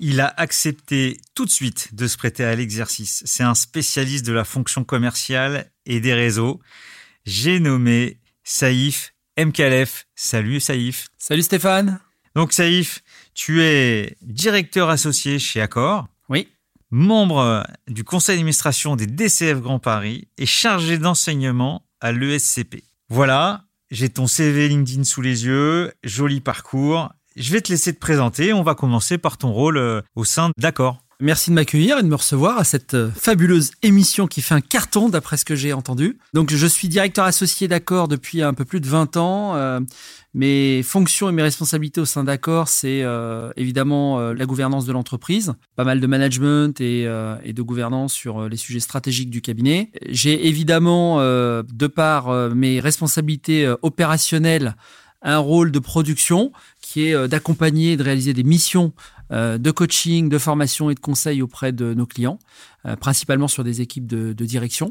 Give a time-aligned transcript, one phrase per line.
[0.00, 3.22] Il a accepté tout de suite de se prêter à l'exercice.
[3.26, 6.60] C'est un spécialiste de la fonction commerciale et des réseaux.
[7.24, 10.06] J'ai nommé Saïf Mkalef.
[10.14, 11.06] Salut Saïf.
[11.18, 12.00] Salut Stéphane.
[12.34, 13.02] Donc Saïf,
[13.34, 16.08] tu es directeur associé chez Accor.
[16.28, 16.48] Oui.
[16.90, 22.82] Membre du conseil d'administration des DCF Grand Paris et chargé d'enseignement à l'ESCP.
[23.08, 27.12] Voilà, j'ai ton CV LinkedIn sous les yeux, joli parcours.
[27.36, 28.52] Je vais te laisser te présenter.
[28.52, 31.00] On va commencer par ton rôle euh, au sein d'Accor.
[31.20, 34.60] Merci de m'accueillir et de me recevoir à cette euh, fabuleuse émission qui fait un
[34.60, 36.18] carton d'après ce que j'ai entendu.
[36.32, 39.56] Donc je suis directeur associé d'Accor depuis un peu plus de 20 ans.
[39.56, 39.80] Euh,
[40.32, 43.04] mes fonctions et mes responsabilités au sein d'Accor, c'est
[43.56, 47.02] évidemment la gouvernance de l'entreprise, pas mal de management et,
[47.44, 49.92] et, de gouvernance sur les sujets stratégiques du cabinet.
[50.08, 54.74] J'ai évidemment, de par mes responsabilités opérationnelles,
[55.24, 58.92] un rôle de production qui est euh, d'accompagner et de réaliser des missions
[59.32, 62.38] euh, de coaching, de formation et de conseil auprès de nos clients,
[62.86, 64.90] euh, principalement sur des équipes de, direction.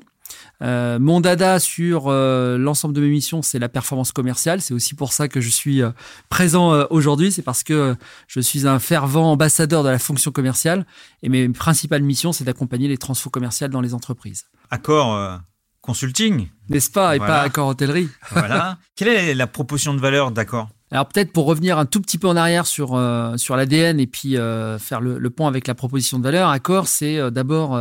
[0.61, 4.61] mon dada sur l'ensemble de mes missions, c'est la performance commerciale.
[4.61, 5.81] C'est aussi pour ça que je suis
[6.29, 7.31] présent aujourd'hui.
[7.31, 7.95] C'est parce que
[8.27, 10.87] je suis un fervent ambassadeur de la fonction commerciale
[11.21, 14.45] et mes principales missions, c'est d'accompagner les transfos commerciales dans les entreprises.
[14.71, 15.39] Accord
[15.83, 16.47] consulting.
[16.69, 18.09] N'est-ce pas Et pas accord hôtellerie.
[18.31, 18.79] voilà.
[18.95, 20.69] Quelle est la proposition de valeur d'accord?
[20.91, 24.05] Alors peut-être pour revenir un tout petit peu en arrière sur euh, sur l'ADN et
[24.05, 27.79] puis euh, faire le, le, pont avec la proposition de valeur, Accor, c'est euh, d'abord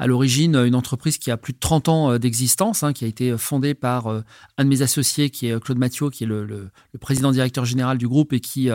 [0.00, 3.36] à l'origine une entreprise qui a plus de 30 ans d'existence, hein, qui a été
[3.38, 7.64] fondée par un de mes associés qui est Claude Mathieu, qui est le, président directeur
[7.64, 8.68] général du groupe et qui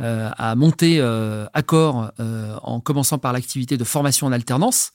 [0.00, 1.00] a monté
[1.52, 4.92] Accor en commençant par l'activité de formation en alternance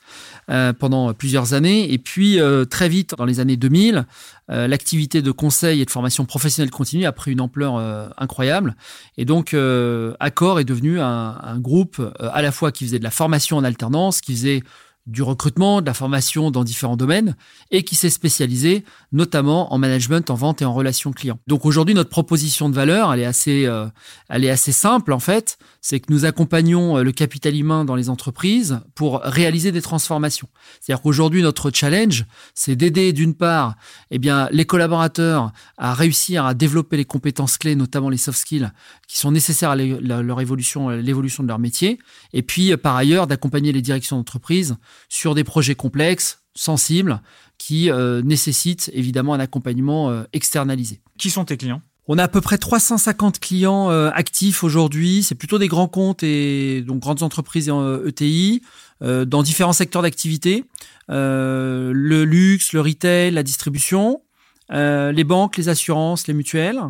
[0.48, 2.40] pendant plusieurs années et puis
[2.70, 4.06] très vite dans les années 2000
[4.50, 8.76] euh, l'activité de conseil et de formation professionnelle continue a pris une ampleur euh, incroyable.
[9.18, 13.12] Et donc, euh, Accor est devenu un groupe à la fois qui faisait de la
[13.12, 14.64] formation en alternance, qui faisait
[15.08, 17.36] du recrutement, de la formation dans différents domaines
[17.72, 21.40] et qui s'est spécialisé notamment en management, en vente et en relations clients.
[21.48, 23.88] Donc aujourd'hui, notre proposition de valeur, elle est assez, euh,
[24.28, 25.58] elle est assez simple en fait.
[25.80, 30.50] C'est que nous accompagnons euh, le capital humain dans les entreprises pour réaliser des transformations.
[30.82, 33.76] C'est-à-dire qu'aujourd'hui, notre challenge, c'est d'aider d'une part,
[34.12, 38.70] eh bien, les collaborateurs à réussir à développer les compétences clés, notamment les soft skills,
[39.08, 42.00] qui sont nécessaires à leur évolution, l'évolution de leur métier,
[42.34, 44.76] et puis par ailleurs d'accompagner les directions d'entreprise
[45.10, 47.22] sur des projets complexes, sensibles,
[47.58, 51.02] qui euh, nécessitent évidemment un accompagnement euh, externalisé.
[51.18, 51.82] Qui sont tes clients?
[52.08, 55.24] On a à peu près 350 clients euh, actifs aujourd'hui.
[55.24, 58.62] C'est plutôt des grands comptes et donc grandes entreprises et ETI
[59.04, 60.66] e dans différents secteurs d'activité.
[61.10, 64.22] le luxe, le retail, la distribution,
[64.70, 66.82] les banques, les assurances, les mutuelles.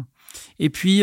[0.59, 1.01] Et puis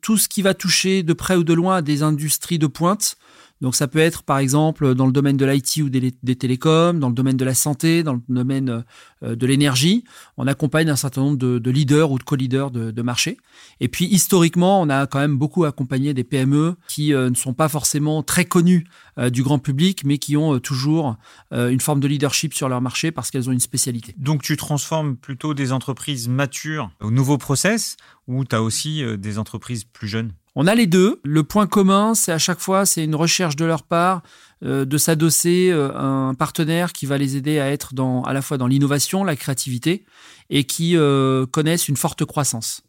[0.00, 3.16] tout ce qui va toucher de près ou de loin à des industries de pointe
[3.60, 7.08] donc ça peut être par exemple dans le domaine de l'IT ou des, télécoms, dans
[7.08, 8.84] le domaine de la santé, dans le domaine
[9.22, 10.04] euh, de l'énergie.
[10.36, 13.38] On accompagne un certain nombre de, leaders ou de co-leaders de, marché.
[13.80, 17.54] Et puis historiquement, on a quand même beaucoup accompagné des PME qui euh, ne sont
[17.54, 18.86] pas forcément très connues
[19.18, 21.16] euh, du grand public, mais qui ont toujours
[21.50, 24.14] une forme de leadership sur leur marché parce qu'elles ont une spécialité.
[24.18, 27.96] Donc tu transformes plutôt des entreprises matures au nouveau process
[28.26, 30.32] ou tu as aussi des entreprises plus jeunes?
[30.60, 31.20] On a les deux.
[31.22, 34.22] Le point commun, c'est à chaque fois, c'est une recherche de leur part
[34.64, 38.42] euh, de s'adosser euh, un partenaire qui va les aider à être dans, à la
[38.42, 40.04] fois dans l'innovation, la créativité,
[40.50, 42.82] et qui euh, connaissent une forte croissance.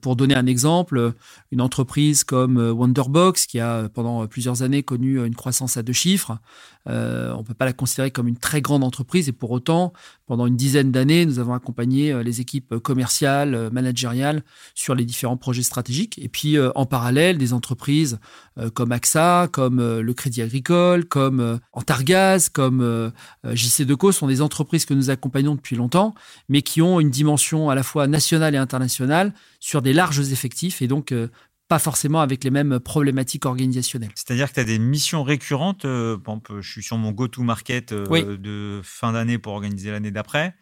[0.00, 1.12] Pour donner un exemple,
[1.50, 6.38] une entreprise comme Wonderbox, qui a pendant plusieurs années connu une croissance à deux chiffres,
[6.86, 6.90] on
[7.38, 9.92] ne peut pas la considérer comme une très grande entreprise et pour autant,
[10.26, 14.42] pendant une dizaine d'années, nous avons accompagné les équipes commerciales, managériales
[14.74, 16.18] sur les différents projets stratégiques.
[16.18, 18.18] Et puis en parallèle, des entreprises
[18.74, 23.12] comme AXA, comme le Crédit Agricole, comme Antargaz, comme
[23.44, 26.14] JC Deco sont des entreprises que nous accompagnons depuis longtemps,
[26.48, 30.82] mais qui ont une dimension à la fois nationale et internationale sur des larges effectifs
[30.82, 31.28] et donc euh,
[31.68, 34.10] pas forcément avec les mêmes problématiques organisationnelles.
[34.16, 35.84] C'est-à-dire que tu as des missions récurrentes.
[35.84, 36.16] Euh,
[36.60, 40.54] je suis sur mon go-to-market euh, de fin d'année pour organiser l'année d'après.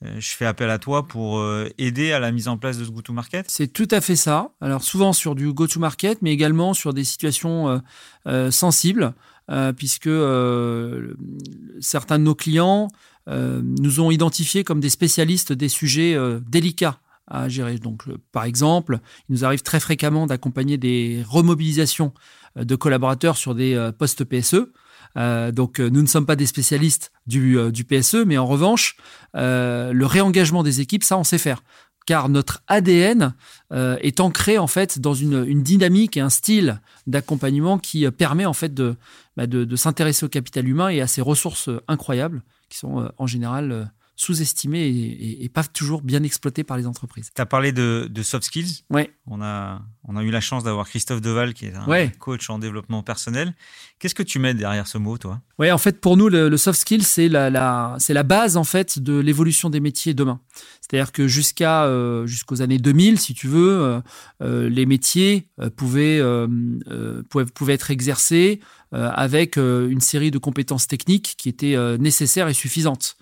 [0.00, 1.44] je fais appel à toi pour
[1.76, 4.52] aider à la mise en place de ce go-to-market C'est tout à fait ça.
[4.60, 7.82] Alors souvent sur du go-to-market, mais également sur des situations
[8.50, 9.12] sensibles,
[9.76, 10.10] puisque
[11.80, 12.88] certains de nos clients
[13.26, 17.78] nous ont identifiés comme des spécialistes des sujets délicats à gérer.
[17.78, 22.12] Donc, par exemple, il nous arrive très fréquemment d'accompagner des remobilisations
[22.56, 24.72] euh, de collaborateurs sur des euh, postes PSE.
[25.16, 28.96] Euh, donc, nous ne sommes pas des spécialistes du, PSE, mais en revanche,
[29.34, 31.62] le réengagement des équipes, ça, on sait faire
[32.06, 33.34] car notre ADN
[33.70, 38.72] est ancré en fait dans une, dynamique et un style d'accompagnement qui permet en fait
[38.72, 38.96] de,
[39.36, 43.92] bah, de s'intéresser au capital humain et à ses ressources incroyables qui sont en général
[44.18, 44.84] sous-estimé
[45.40, 47.30] et, pas toujours bien exploité par les entreprises.
[47.34, 48.82] Tu as parlé de, soft skills.
[48.90, 49.10] Ouais.
[49.26, 52.58] On a, on a eu la chance d'avoir Christophe Deval, qui est un coach en
[52.58, 53.54] développement personnel.
[54.00, 55.40] Qu'est-ce que tu mets derrière ce mot, toi?
[55.58, 58.64] Ouais, en fait, pour nous, le, soft skills, c'est la, la c'est la base en
[58.64, 60.40] fait de l'évolution des métiers demain.
[60.80, 64.00] C'est-à-dire que jusqu'à euh, jusqu'aux années 2000, si tu veux, euh,
[64.42, 66.20] euh, les métiers pouvaient,
[67.30, 68.60] pouvaient, pouvaient être exercés
[68.92, 73.16] avec une série de compétences techniques qui étaient nécessaires et suffisantes.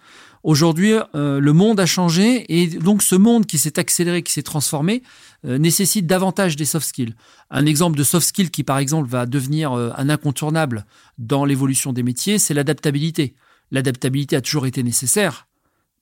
[0.46, 4.44] Aujourd'hui, euh, le monde a changé et donc ce monde qui s'est accéléré, qui s'est
[4.44, 5.02] transformé,
[5.44, 7.16] euh, nécessite davantage des soft skills.
[7.50, 10.86] Un exemple de soft skill qui, par exemple, va devenir euh, un incontournable
[11.18, 13.34] dans l'évolution des métiers, c'est l'adaptabilité.
[13.72, 15.48] L'adaptabilité a toujours été nécessaire,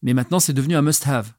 [0.02, 1.32] mais maintenant c'est devenu un must-have.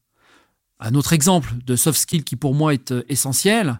[0.79, 3.79] Un autre exemple de soft skill qui pour moi est essentiel,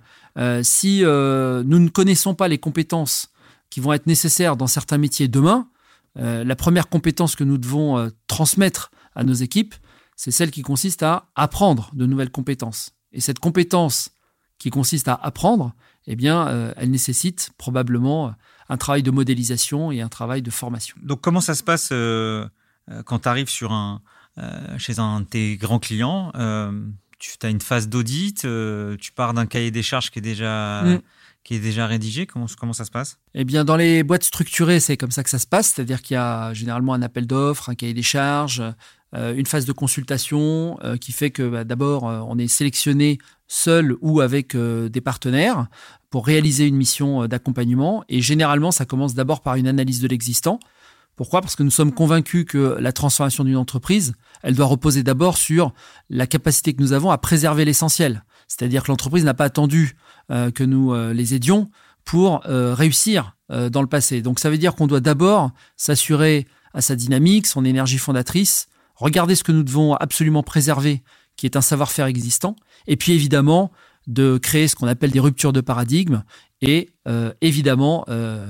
[0.62, 3.32] si nous ne connaissons pas les compétences
[3.72, 5.68] qui vont être nécessaires dans certains métiers demain,
[6.16, 9.76] la première compétence que nous devons transmettre à nos équipes,
[10.16, 12.92] c'est celle qui consiste à apprendre de nouvelles compétences.
[13.12, 14.12] Et cette compétence
[14.58, 15.74] qui consiste à apprendre,
[16.08, 18.34] eh bien, euh, elle nécessite probablement
[18.70, 20.96] un travail de modélisation et un travail de formation.
[21.02, 22.48] Donc, comment ça se passe euh,
[22.90, 24.02] euh, quand tu arrives sur un,
[24.78, 26.32] chez un de tes grands clients
[27.20, 28.46] Tu as une phase d'audit,
[29.00, 31.00] tu pars d'un cahier des charges qui est déjà mm
[31.46, 33.20] qui est déjà rédigé comment, comment ça se passe?
[33.36, 35.68] Eh bien, dans les boîtes structurées, c'est comme ça que ça se passe.
[35.68, 38.72] C'est-à-dire qu'il y a généralement un appel d'offres, un cahier des charges, euh,
[39.16, 43.18] une phase de consultation euh, qui fait que bah, d'abord, euh, on est sélectionné
[43.48, 45.68] seul ou avec des partenaires
[46.10, 48.04] pour réaliser une mission d'accompagnement.
[48.10, 50.60] Et généralement, ça commence d'abord par une analyse de l'existant.
[51.16, 51.42] Pourquoi?
[51.42, 54.14] Parce que nous sommes convaincus que la transformation d'une entreprise,
[54.44, 55.74] elle doit reposer d'abord sur
[56.10, 58.24] la capacité que nous avons à préserver l'essentiel.
[58.48, 59.96] C'est-à-dire que l'entreprise n'a pas attendu
[60.32, 61.70] euh, que nous euh, les aidions
[62.04, 64.24] pour euh, réussir dans le passé.
[64.24, 68.66] Donc ça veut dire qu'on doit d'abord s'assurer à sa dynamique, son énergie fondatrice,
[68.96, 71.04] regarder ce que nous devons absolument préserver,
[71.38, 72.56] qui est un savoir-faire existant,
[72.88, 73.72] et puis évidemment
[74.08, 76.24] de créer ce qu'on appelle des ruptures de paradigme
[76.62, 76.92] et
[77.42, 78.06] évidemment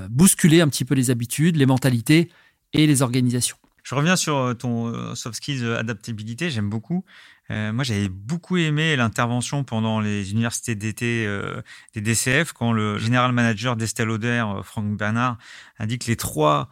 [0.09, 2.29] bousculer un petit peu les habitudes, les mentalités
[2.73, 3.55] et les organisations.
[3.83, 7.05] Je reviens sur ton soft skills adaptabilité, j'aime beaucoup.
[7.51, 11.61] Euh, moi, j'avais beaucoup aimé l'intervention pendant les universités d'été euh,
[11.93, 15.37] des DCF quand le général manager d'Estelle Lauder, euh, Franck Bernard,
[15.77, 16.69] a dit que les trois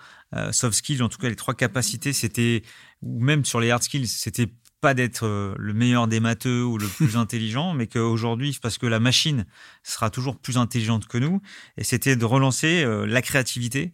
[0.51, 2.63] soft skills, en tout cas les trois capacités, c'était,
[3.03, 4.47] ou même sur les hard skills, c'était
[4.81, 8.99] pas d'être le meilleur des matheux ou le plus intelligent, mais qu'aujourd'hui, parce que la
[8.99, 9.45] machine
[9.83, 11.41] sera toujours plus intelligente que nous,
[11.77, 13.93] et c'était de relancer la créativité,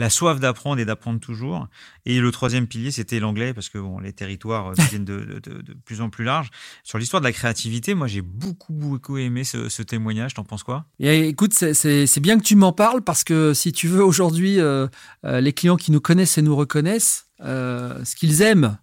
[0.00, 1.68] la soif d'apprendre et d'apprendre toujours.
[2.06, 5.40] Et le troisième pilier, c'était l'anglais, parce que bon, les territoires euh, deviennent de,
[5.84, 6.50] plus en plus larges.
[6.82, 10.34] Sur l'histoire de la créativité, moi, j'ai beaucoup, beaucoup aimé ce, témoignage.
[10.34, 10.86] T'en penses quoi?
[10.98, 14.88] Et Écoute, c'est bien que tu m'en parles, parce que si tu veux, aujourd'hui, euh,
[15.24, 18.78] euh, les clients qui nous connaissent et nous reconnaissent, ce qu'ils aiment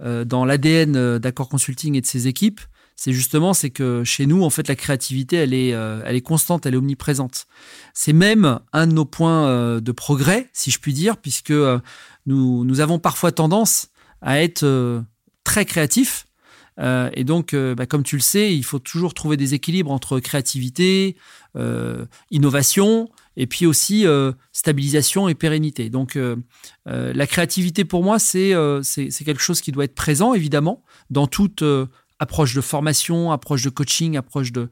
[0.00, 2.60] dans l'ADN d'Accord Consulting et de ses équipes,
[3.02, 6.20] c'est justement c'est que chez nous en fait la créativité elle est euh, elle est
[6.20, 7.46] constante, elle est omniprésente.
[7.94, 11.80] C'est même un de nos points euh, de progrès si je puis dire puisque euh,
[12.26, 13.88] nous nous avons parfois tendance
[14.20, 15.02] à être
[15.42, 16.26] très créatifs
[16.78, 21.16] et donc, bah, comme tu le sais, il faut toujours trouver des équilibres entre créativité,
[22.30, 24.06] innovation, et puis aussi
[24.52, 25.90] stabilisation et pérennité.
[25.90, 26.18] Donc,
[26.86, 31.62] la créativité pour moi, c'est c'est quelque chose qui doit être présent, évidemment, dans toute
[32.22, 34.70] approche de formation, approche de coaching, approche de,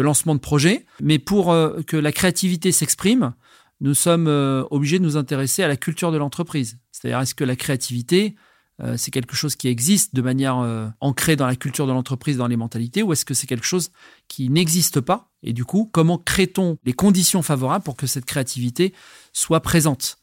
[0.00, 0.86] lancement de projet.
[1.02, 3.34] Mais pour euh, que la créativité s'exprime,
[3.80, 6.78] nous sommes euh, obligés de nous intéresser à la culture de l'entreprise.
[6.90, 8.34] C'est-à-dire, est-ce que la créativité,
[8.82, 10.56] euh, c'est quelque chose qui existe de manière
[11.00, 13.90] ancrée dans la culture de l'entreprise, dans les mentalités, ou est-ce que c'est quelque chose
[14.28, 15.30] qui n'existe pas?
[15.42, 18.94] Et du coup, comment crée-t-on les conditions favorables pour que cette créativité
[19.34, 20.16] soit présente?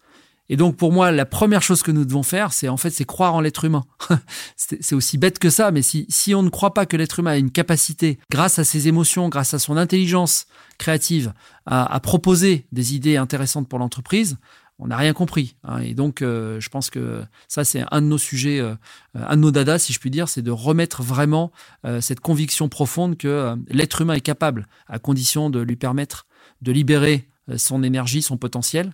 [0.51, 3.05] Et donc pour moi, la première chose que nous devons faire, c'est en fait, c'est
[3.05, 3.85] croire en l'être humain.
[4.57, 7.37] c'est aussi bête que ça, mais si, on ne croit pas que l'être humain a
[7.37, 11.31] une capacité, grâce à ses émotions, grâce à son intelligence créative,
[11.65, 14.37] à, proposer des idées intéressantes pour l'entreprise,
[14.77, 15.55] on n'a rien compris.
[15.63, 15.79] Hein.
[15.79, 18.75] Et donc, euh, je pense que ça, c'est un de nos sujets, euh,
[19.15, 21.53] un de nos dadas, si je puis dire, c'est de remettre vraiment
[21.85, 26.25] euh, cette conviction profonde que l'être humain est capable, à condition de lui permettre
[26.61, 28.91] de libérer son énergie, son potentiel,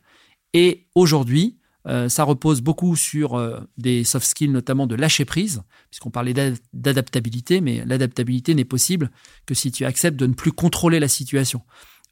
[0.53, 5.63] et aujourd'hui, euh, ça repose beaucoup sur euh, des soft skills, notamment de lâcher prise,
[5.89, 6.33] puisqu'on parlait
[6.73, 9.09] d'adaptabilité, mais l'adaptabilité n'est possible
[9.45, 11.61] que si tu acceptes de ne plus contrôler la situation.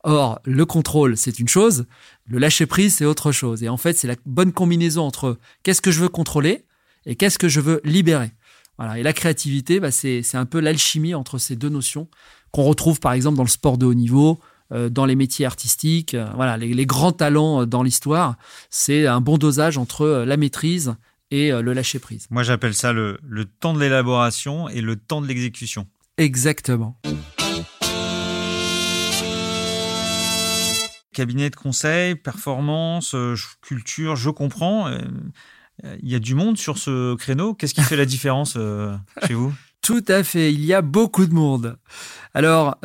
[0.04, 1.88] Or, le contrôle, c'est une chose,
[2.26, 3.64] le lâcher prise, c'est autre chose.
[3.64, 6.66] Et en fait, c'est la bonne combinaison entre qu'est-ce que je veux contrôler
[7.06, 8.32] et qu'est-ce que je veux libérer.
[8.78, 9.00] Voilà.
[9.00, 12.08] Et la créativité, bah, c'est un peu l'alchimie entre ces deux notions
[12.52, 14.40] qu'on retrouve par exemple dans le sport de haut niveau,
[14.72, 18.36] dans les métiers artistiques, euh, voilà, les, grands talents euh, dans l'histoire,
[18.70, 20.96] c'est un bon dosage entre la maîtrise
[21.32, 22.28] et le lâcher prise.
[22.30, 23.18] Moi, j'appelle ça le,
[23.60, 25.88] temps de l'élaboration et le temps de l'exécution.
[26.18, 27.00] Exactement.
[31.14, 33.16] Cabinet de conseil, performance,
[33.62, 34.88] culture, je comprends.
[35.84, 37.56] Il y a du monde sur ce créneau.
[37.56, 38.58] Qu'est-ce qui fait la différence
[39.28, 39.54] chez vous?
[39.82, 41.78] Tout à fait, il y a beaucoup de monde.
[42.34, 42.78] Alors,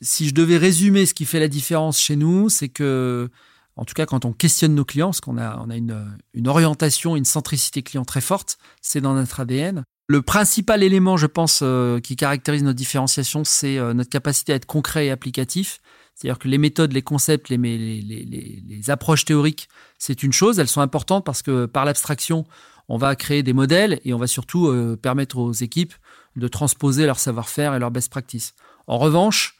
[0.00, 3.30] si je devais résumer ce qui fait la différence chez nous, c'est que,
[3.76, 6.48] en tout cas, quand on questionne nos clients, parce qu'on a, on a une, une
[6.48, 9.84] orientation, une centricité client très forte, c'est dans notre ADN.
[10.08, 14.56] Le principal élément, je pense, euh, qui caractérise notre différenciation, c'est euh, notre capacité à
[14.56, 15.80] être concret et applicatif.
[16.14, 20.58] C'est-à-dire que les méthodes, les concepts, les, approches théoriques, c'est une chose.
[20.58, 22.44] Elles sont importantes parce que par l'abstraction,
[22.88, 25.94] on va créer des modèles et on va surtout euh, permettre aux équipes
[26.36, 28.54] de transposer leur savoir-faire et leur best practice.
[28.86, 29.56] En revanche,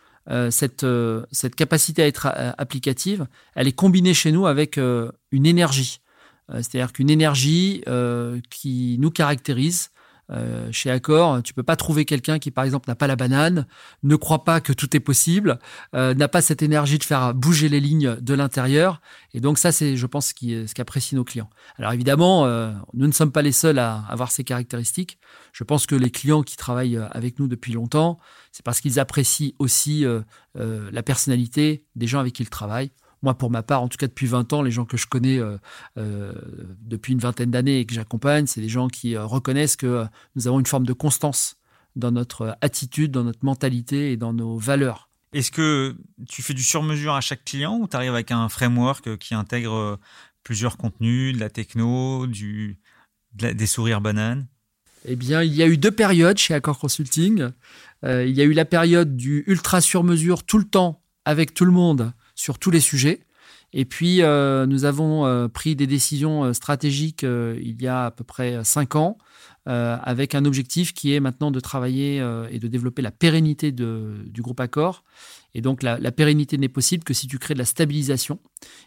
[0.50, 5.46] cette, euh, cette capacité à être euh, applicative, elle est combinée chez nous avec une
[5.46, 6.00] énergie.
[6.48, 7.82] C'est-à-dire qu'une énergie
[8.50, 9.90] qui nous caractérise,
[10.70, 13.66] chez Accor, tu peux pas trouver quelqu'un qui, par exemple, n'a pas la banane,
[14.02, 15.58] ne croit pas que tout est possible,
[15.92, 19.00] n'a pas cette énergie de faire bouger les lignes de l'intérieur.
[19.34, 21.50] Et donc ça, c'est, je pense, ce qu'apprécient nos clients.
[21.78, 22.46] Alors évidemment,
[22.94, 25.18] nous ne sommes pas les seuls à avoir ces caractéristiques.
[25.52, 28.18] Je pense que les clients qui travaillent avec nous depuis longtemps,
[28.52, 30.20] c'est parce qu'ils apprécient aussi euh,
[30.58, 32.90] euh, la personnalité des gens avec qui ils travaillent.
[33.22, 35.38] Moi, pour ma part, en tout cas depuis 20 ans, les gens que je connais
[35.38, 36.32] euh,
[36.80, 40.58] depuis une vingtaine d'années et que j'accompagne, c'est des gens qui reconnaissent que nous avons
[40.58, 41.56] une forme de constance
[41.94, 45.08] dans notre attitude, dans notre mentalité et dans nos valeurs.
[45.32, 45.96] Est-ce que
[46.28, 49.98] tu fais du sur-mesure à chaque client ou tu arrives avec un framework qui intègre
[50.42, 52.80] plusieurs contenus, de la techno, du,
[53.34, 54.46] des sourires bananes?
[55.04, 57.50] Eh bien, il y a eu deux périodes chez Accor Consulting.
[58.04, 61.54] Euh, il y a eu la période du ultra sur mesure tout le temps avec
[61.54, 63.20] tout le monde sur tous les sujets.
[63.72, 68.24] Et puis, euh, nous avons euh, pris des décisions stratégiques il y a à peu
[68.24, 69.16] près cinq ans,
[69.64, 72.16] avec un objectif qui est maintenant de travailler
[72.50, 75.04] et de développer la pérennité du groupe Accor.
[75.54, 78.40] Et donc, la pérennité n'est possible que si tu crées de la stabilisation.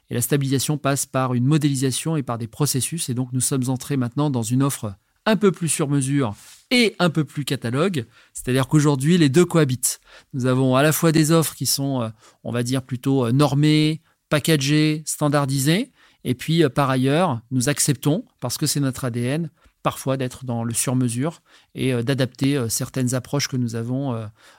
[0.10, 3.08] Et la stabilisation passe par une modélisation et par des processus.
[3.08, 4.94] Et donc, nous sommes entrés maintenant dans une offre
[5.26, 6.36] un peu plus sur mesure
[6.72, 8.06] et un peu plus catalogue.
[8.34, 10.00] C'est-à-dire qu'aujourd'hui, les deux cohabitent.
[10.34, 12.10] Nous avons à la fois des offres qui sont, euh,
[12.44, 15.92] on va dire, plutôt euh, normées, packagées, standardisées.
[16.24, 19.52] Et puis, euh, par ailleurs, nous acceptons, parce que c'est notre ADN,
[19.84, 21.44] parfois d'être dans le sur-mesure
[21.76, 24.14] et d'adapter certaines approches que nous avons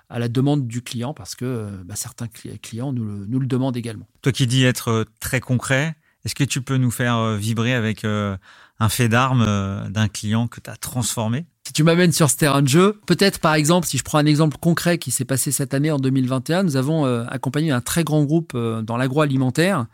[0.08, 4.06] à la demande du client, parce que bah, certains clients nous le, nous demandent également.
[4.22, 8.88] Toi qui dis être très concret, est-ce que tu peux nous faire vibrer avec un
[8.88, 11.44] fait d'armes d'un client que tu as transformé?
[11.66, 14.26] Si tu m'amènes sur ce terrain de jeu, peut-être par exemple, si je prends un
[14.26, 18.04] exemple concret qui s'est passé cette année en 2021, nous avons euh, accompagné un très
[18.04, 19.86] grand groupe euh, dans l'agroalimentaire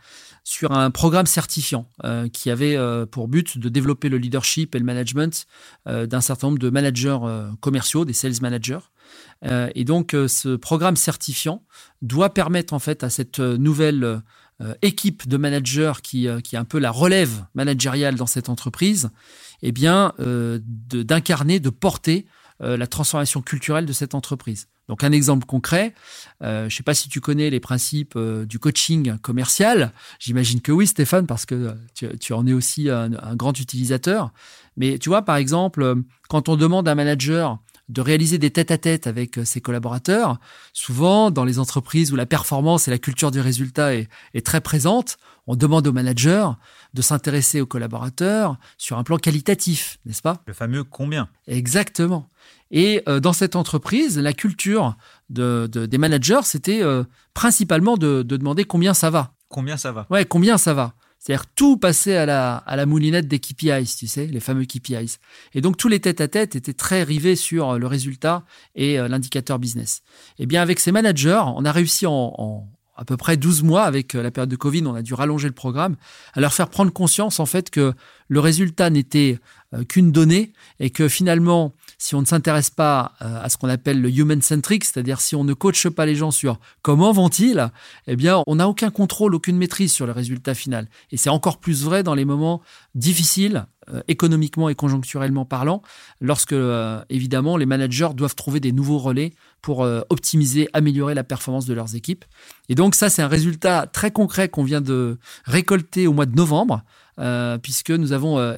[0.43, 1.87] sur un programme certifiant
[2.33, 2.77] qui avait
[3.09, 5.45] pour but de développer le leadership et le management
[5.85, 7.17] d'un certain nombre de managers
[7.61, 8.79] commerciaux, des sales managers.
[9.73, 11.63] et donc ce programme certifiant
[12.01, 14.21] doit permettre en fait à cette nouvelle
[14.61, 18.49] euh, équipe de managers qui, euh, qui est un peu la relève managériale dans cette
[18.49, 19.09] entreprise,
[19.63, 22.27] eh bien, euh, d'incarner, de, porter
[22.59, 24.67] la transformation culturelle de cette entreprise.
[24.87, 25.93] Donc un exemple concret,
[26.39, 30.87] je ne sais pas si tu connais les principes du coaching commercial, j'imagine que oui
[30.87, 34.31] Stéphane, parce que tu, en es aussi un, grand utilisateur.
[34.77, 35.95] Mais tu vois, par exemple,
[36.29, 40.39] quand on demande à un manager de réaliser des tête-à-tête avec ses collaborateurs.
[40.71, 45.17] Souvent, dans les entreprises où la performance et la culture du résultat est très présente,
[45.47, 46.57] on demande au manager
[46.93, 50.41] de s'intéresser aux collaborateurs sur un plan qualitatif, n'est-ce pas?
[50.47, 51.29] Le fameux combien?
[51.47, 52.29] Exactement.
[52.71, 54.95] Et euh, dans cette entreprise, la culture
[55.29, 59.33] de, des managers, c'était euh, principalement de, demander combien ça va.
[59.49, 60.07] Combien ça va?
[60.09, 60.93] Ouais, combien ça va?
[61.19, 65.19] C'est-à-dire tout passer à la, à la moulinette des KPIs, tu sais, les fameux KPIs.
[65.53, 68.43] Et donc tous les tête-à-tête étaient très rivés sur le résultat
[68.75, 70.01] et euh, l'indicateur business.
[70.37, 74.13] Eh bien avec ces managers, on a réussi en, à peu près 12 mois avec
[74.13, 75.95] la période de Covid, on a dû rallonger le programme,
[76.33, 77.93] à leur faire prendre conscience en fait que
[78.27, 79.39] le résultat n'était
[79.89, 81.73] qu'une donnée et que finalement
[82.03, 85.45] si on ne s'intéresse pas euh, à ce qu'on appelle le human-centric, c'est-à-dire si on
[85.45, 87.71] ne coache pas les gens sur comment vont-ils,
[88.07, 90.89] eh bien, on n'a aucun contrôle, aucune maîtrise sur le résultat final.
[91.11, 92.61] Et c'est encore plus vrai dans les moments
[92.93, 95.81] difficiles, euh, économiquement et conjoncturellement parlant,
[96.19, 99.31] lorsque, euh, évidemment, les managers doivent trouver des nouveaux relais
[99.61, 102.25] pour optimiser, améliorer la performance de leurs équipes.
[102.67, 106.35] Et donc, ça, c'est un résultat très concret qu'on vient de récolter au mois de
[106.35, 106.83] novembre,
[107.61, 108.57] puisque nous avons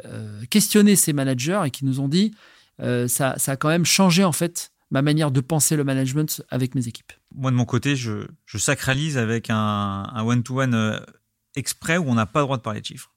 [0.49, 2.33] questionné ces managers et qui nous ont dit
[2.81, 6.75] euh, ça, a quand même changé en fait ma manière de penser le management avec
[6.75, 7.11] mes équipes.
[7.33, 10.99] Moi de mon côté, je, sacralise avec un one-to-one euh,
[11.55, 13.11] exprès où on n'a pas le droit de parler de chiffres.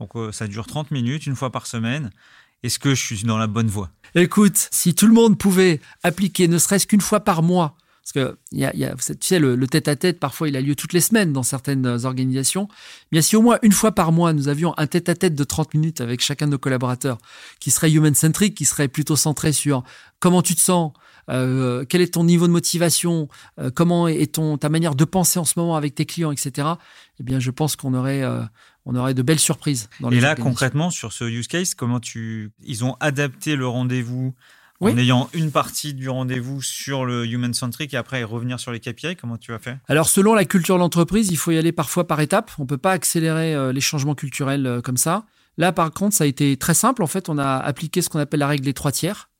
[0.00, 2.10] Donc euh, ça dure 30 minutes, une fois par semaine.
[2.62, 3.90] Est-ce que je suis dans la bonne voie?
[4.14, 8.36] Écoute, si tout le monde pouvait appliquer ne serait-ce qu'une fois par mois parce que
[8.50, 11.32] y a, y a, tu sais, le, tête-à-tête, parfois, il a lieu toutes les semaines
[11.32, 12.66] dans certaines organisations.
[13.12, 16.00] Mais si au moins une fois par mois, nous avions un tête-à-tête de 30 minutes
[16.00, 17.18] avec chacun de nos collaborateurs
[17.60, 19.84] qui serait human-centric, qui serait plutôt centré sur
[20.18, 20.92] comment tu te sens,
[21.30, 23.28] euh, quel est ton niveau de motivation,
[23.60, 26.68] euh, comment est ton, ta manière de penser en ce moment avec tes clients, etc.,
[27.20, 28.42] eh bien, je pense qu'on aurait, euh,
[28.84, 29.88] on aurait de belles surprises.
[30.00, 34.34] Dans Et là, concrètement, sur ce use case, comment tu, ils ont adapté le rendez-vous
[34.90, 38.80] en ayant une partie du rendez-vous sur le human centric et après revenir sur les
[38.80, 39.76] KPI Comment tu as fait?
[39.88, 42.50] Alors selon la culture de l'entreprise, il faut y aller parfois par étapes.
[42.58, 45.24] On peut pas accélérer euh, les changements culturels euh, comme ça.
[45.56, 47.02] Là par contre, ça a été très simple.
[47.02, 49.30] En fait, on a appliqué ce qu'on appelle la règle des trois tiers.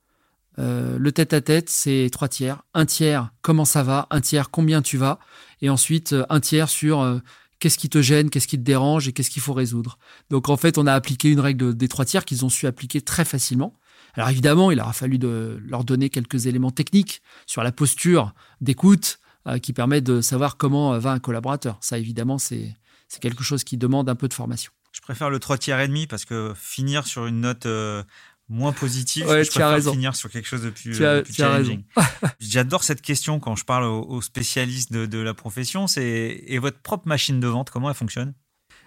[0.58, 2.62] Euh, le tête-à-tête, c'est trois tiers.
[2.74, 4.06] Un tiers, comment ça va?
[4.10, 5.18] Un tiers, combien tu vas?
[5.60, 7.20] Et ensuite, un tiers sur
[7.62, 9.96] qu'est-ce qui te gêne, qu'est-ce qui te dérange et qu'est-ce qu'il faut résoudre.
[10.30, 13.00] Donc en fait, on a appliqué une règle des trois tiers qu'ils ont su appliquer
[13.00, 13.78] très facilement.
[14.14, 19.18] Alors évidemment, il aura fallu de leur donner quelques éléments techniques sur la posture d'écoute
[19.48, 21.78] euh, qui permet de savoir comment euh, va un collaborateur.
[21.80, 22.76] Ça, évidemment, c'est
[23.20, 24.72] quelque chose qui demande un peu de formation.
[24.92, 28.04] Je préfère le 3 tiers et demi parce que finir sur une note euh,
[28.48, 31.84] moins positive, je préfère finir sur quelque chose de plus, challenging.
[32.40, 35.86] J'adore cette question quand je parle aux, spécialistes de, de la profession.
[35.86, 38.34] C'est et votre propre machine de vente, comment elle fonctionne?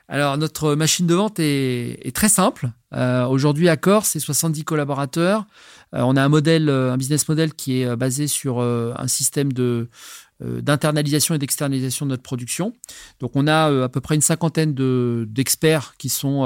[0.08, 2.70] Alors, notre machine de vente est, très simple.
[2.94, 5.48] Euh, aujourd'hui, Accor, c'est 70 collaborateurs.
[5.96, 9.52] Euh, on a un modèle, euh, un business model qui est basé sur un système
[10.40, 12.74] d'internalisation et d'externalisation de notre production.
[13.20, 14.76] Donc, on a à peu près une cinquantaine
[15.26, 16.44] d'experts qui sont,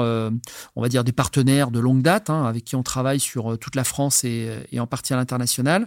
[0.74, 3.76] on va dire, des partenaires de longue date, hein, avec qui on travaille sur toute
[3.76, 5.86] la France et, en partie à l'international.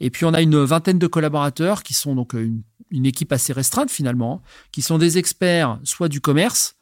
[0.00, 2.60] Et puis, on a une vingtaine de collaborateurs qui sont donc une,
[2.90, 6.76] une équipe assez restreinte finalement, qui sont des experts soit du commerce,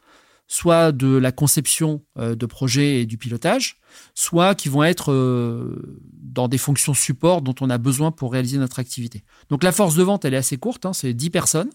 [0.52, 3.80] soit de la conception euh, de projets et du pilotage,
[4.14, 8.58] soit qui vont être euh, dans des fonctions support dont on a besoin pour réaliser
[8.58, 9.24] notre activité.
[9.48, 11.70] Donc la force de vente, elle est assez courte, hein, c'est 10 personnes,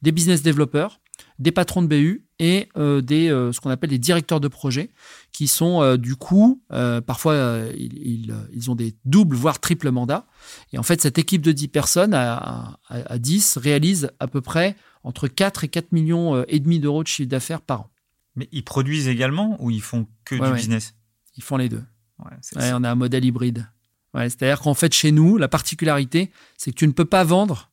[0.00, 1.02] des business développeurs,
[1.38, 4.88] des patrons de BU et euh, des, ce qu'on appelle des directeurs de projet,
[5.32, 6.62] qui sont du coup,
[7.06, 10.26] parfois ils, ont des doubles, voire triples mandats.
[10.72, 14.74] Et en fait, cette équipe de 10 personnes à, à 10 réalise à peu près
[15.04, 17.92] entre 4 et 4 millions et demi d'euros de chiffre d'affaires par an.
[18.36, 20.94] Mais ils produisent également ou ils font que du business?
[21.36, 21.84] Ils font les deux.
[22.18, 23.68] on a un modèle hybride.
[24.14, 27.70] C'est-à-dire qu'en fait, chez nous, la particularité, c'est que tu ne peux pas vendre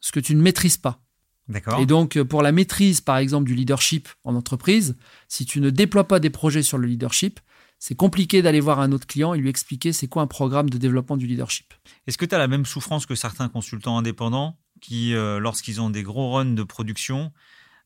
[0.00, 1.00] ce que tu ne maîtrises pas.
[1.48, 1.80] D'accord.
[1.80, 4.96] Et donc, pour la maîtrise, par exemple, du leadership en entreprise,
[5.28, 7.40] si tu ne déploies pas des projets sur le leadership,
[7.78, 10.78] c'est compliqué d'aller voir un autre client et lui expliquer c'est quoi un programme de
[10.78, 11.74] développement du leadership.
[12.06, 15.90] Est-ce que tu as la même souffrance que certains consultants indépendants qui, euh, lorsqu'ils ont
[15.90, 17.32] des gros runs de production,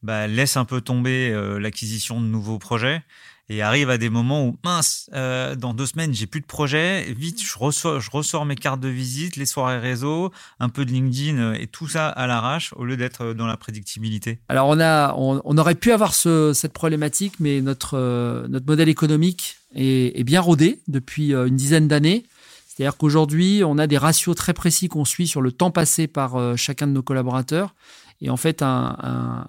[0.03, 3.03] bah, laisse un peu tomber euh, l'acquisition de nouveaux projets
[3.51, 7.13] et arrive à des moments où mince, euh, dans deux semaines j'ai plus de projet,
[7.19, 11.53] vite je ressors, mes cartes de visite, les soirées réseau, un peu de LinkedIn euh,
[11.55, 14.39] et tout ça à l'arrache au lieu d'être dans la prédictibilité.
[14.49, 19.57] Alors on a, on, aurait pu avoir ce, cette problématique, mais notre notre modèle économique
[19.75, 22.25] est, est bien rodé depuis une dizaine d'années.
[22.69, 26.57] C'est-à-dire qu'aujourd'hui, on a des ratios très précis qu'on suit sur le temps passé par
[26.57, 27.75] chacun de nos collaborateurs.
[28.21, 29.47] Et en fait, un,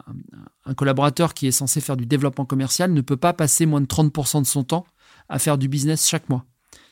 [0.77, 4.41] collaborateur qui est censé faire du développement commercial ne peut pas passer moins de 30%
[4.41, 4.85] de son temps
[5.29, 6.45] à faire du business chaque mois.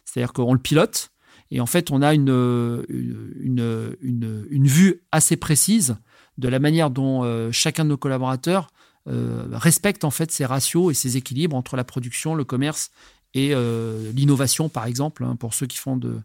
[0.04, 1.12] C'est-à-dire qu'on le pilote
[1.52, 5.96] Et en fait, on a une, une, une, vue assez précise
[6.38, 8.68] de la manière dont euh, chacun de nos collaborateurs
[9.08, 12.92] euh, respecte en fait ses ratios et ses équilibres entre la production, le commerce
[13.34, 16.20] et euh, l'innovation, par exemple, hein, pour ceux qui font de,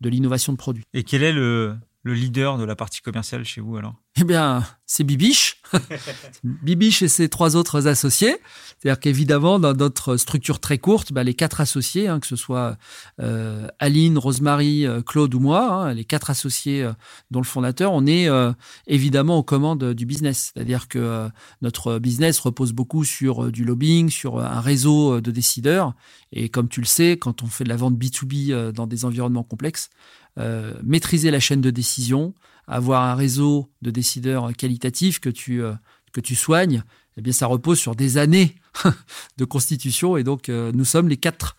[0.00, 0.84] de l'innovation de produits.
[0.92, 3.94] Et quel est le, le leader de la partie commerciale chez vous alors?
[4.20, 5.62] Eh bien, c'est Bibiche.
[6.44, 8.36] Bibiche et ses trois autres associés.
[8.78, 12.76] C'est-à-dire qu'évidemment, dans notre structure très courte, bah, les quatre associés, hein, que ce soit
[13.20, 16.92] euh, Aline, Rosemary, euh, Claude ou moi, hein, les quatre associés euh,
[17.30, 18.28] dont le fondateur, on est
[18.86, 20.52] évidemment aux commandes du business.
[20.52, 21.28] C'est-à-dire que
[21.62, 25.94] notre business repose beaucoup sur du lobbying, sur un réseau de décideurs.
[26.32, 29.44] Et comme tu le sais, quand on fait de la vente B2B dans des environnements
[29.44, 29.90] complexes,
[30.38, 32.34] euh, maîtriser la chaîne de décision,
[32.66, 35.72] avoir un réseau de décideurs qualitatifs que tu, euh,
[36.12, 36.82] que tu soignes,
[37.16, 38.54] eh bien, ça repose sur des années
[39.38, 40.16] de constitution.
[40.16, 41.56] Et donc, euh, nous sommes les quatre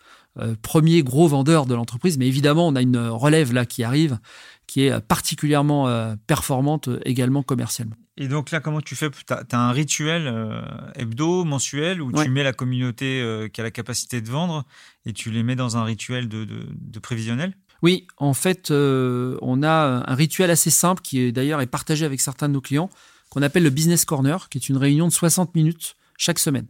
[0.62, 2.16] premiers gros vendeurs de l'entreprise.
[2.16, 4.18] Mais évidemment, on a une relève là qui arrive,
[4.66, 7.96] qui est particulièrement performante également commercialement.
[8.18, 9.10] Et donc là, comment tu fais?
[9.10, 10.62] Tu as, un rituel euh,
[10.96, 12.24] hebdo, mensuel, où ouais.
[12.24, 14.64] tu mets la communauté euh, qui a la capacité de vendre
[15.06, 17.54] et tu les mets dans un rituel de, de, de prévisionnel?
[17.82, 22.04] Oui, en fait, euh, on a un rituel assez simple qui est d'ailleurs est partagé
[22.04, 22.88] avec certains de nos clients,
[23.28, 26.66] qu'on appelle le Business Corner, qui est une réunion de 60 minutes chaque semaine.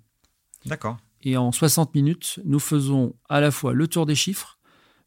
[0.65, 0.99] D'accord.
[1.23, 4.59] Et en 60 minutes, nous faisons à la fois le tour des chiffres,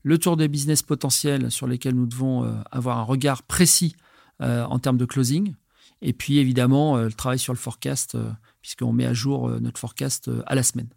[0.03, 3.95] le tour des business potentiels sur lesquels nous devons avoir un regard précis
[4.39, 5.55] en termes de closing,
[6.01, 8.17] et puis évidemment, le travail sur le forecast,
[8.61, 10.89] puisqu'on met à jour notre forecast à la semaine.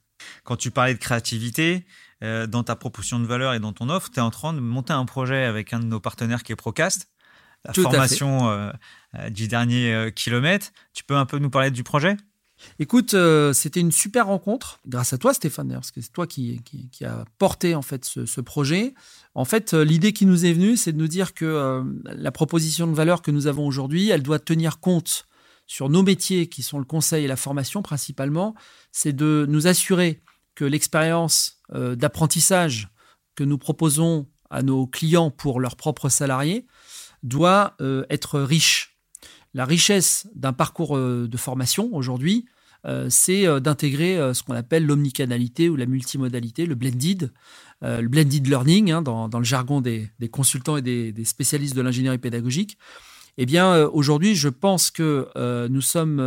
[0.44, 1.84] Quand tu parlais de créativité,
[2.22, 4.61] euh, dans ta proposition de valeur et dans ton offre, tu es en train de
[4.61, 7.09] monter un projet avec un de nos partenaires qui est Procast,
[7.64, 8.70] la Tout formation euh,
[9.31, 10.68] du dernier euh, kilomètre.
[10.94, 12.16] Tu peux un peu nous parler du projet?
[12.78, 16.61] Écoute, euh, c'était une super rencontre, grâce à toi Stéphane, parce que c'est toi qui,
[16.64, 18.94] qui, qui, a porté en fait ce, ce projet.
[19.35, 22.33] En fait, euh, l'idée qui nous est venue, c'est de nous dire que euh, la
[22.33, 25.26] proposition de valeur que nous avons aujourd'hui, elle doit tenir compte
[25.66, 28.54] sur nos métiers qui sont le conseil et la formation principalement,
[28.90, 30.20] c'est de nous assurer
[30.58, 32.88] que l'expérience euh, d'apprentissage
[33.36, 36.66] que nous proposons à nos clients pour leurs propres salariés
[37.22, 38.98] doit euh, être riche
[39.54, 42.46] la richesse d'un parcours euh, de formation aujourd'hui,
[43.08, 47.32] c'est d'intégrer ce qu'on appelle l'omnicanalité ou la multimodalité, le blended,
[47.82, 52.18] le blended learning hein, dans, le jargon des, consultants et des, des spécialistes de l'ingénierie
[52.18, 52.78] pédagogique.
[53.36, 55.28] Eh bien, aujourd'hui, je pense que
[55.68, 56.20] nous sommes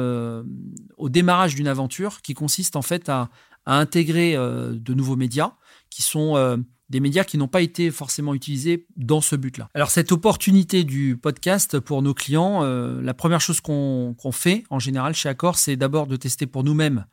[0.98, 3.30] au démarrage d'une aventure qui consiste en fait à,
[3.72, 5.54] à intégrer de nouveaux médias
[5.90, 6.36] qui sont
[6.92, 9.70] des médias qui n'ont pas été forcément utilisés dans ce but-là.
[9.74, 14.66] Alors cette opportunité du podcast pour nos clients, euh, la première chose qu'on qu fait
[14.70, 17.06] en général chez Accor, c'est d'abord de tester pour nous-mêmes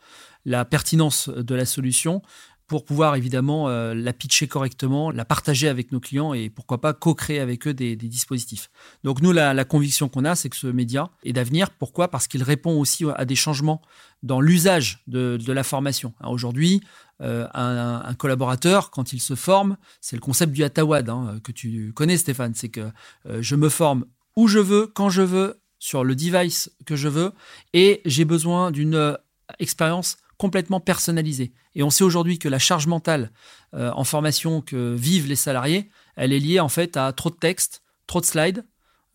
[0.44, 2.22] la pertinence de la solution
[2.68, 6.92] pour pouvoir évidemment euh, la pitcher correctement, la partager avec nos clients et pourquoi pas
[6.92, 8.70] co-créer avec eux des, dispositifs.
[9.04, 11.70] Donc nous, la, conviction qu'on a, c'est que ce média est d'avenir.
[11.70, 12.08] Pourquoi?
[12.08, 13.80] Parce qu'il répond aussi à des changements
[14.22, 16.12] dans l'usage de, la formation.
[16.22, 16.82] Aujourd'hui,
[17.22, 21.92] euh, un, collaborateur, quand il se forme, c'est le concept du Atawad hein, que tu
[21.94, 22.90] connais Stéphane, c'est que
[23.26, 24.04] euh, je me forme
[24.36, 27.32] où je veux, quand je veux, sur le device que je veux,
[27.72, 29.16] et j'ai besoin d'une
[29.58, 31.52] expérience complètement personnalisée.
[31.74, 33.30] Et on sait aujourd'hui que la charge mentale
[33.74, 37.34] euh, en formation que vivent les salariés, elle est liée en fait à trop de
[37.34, 38.64] textes, trop de slides,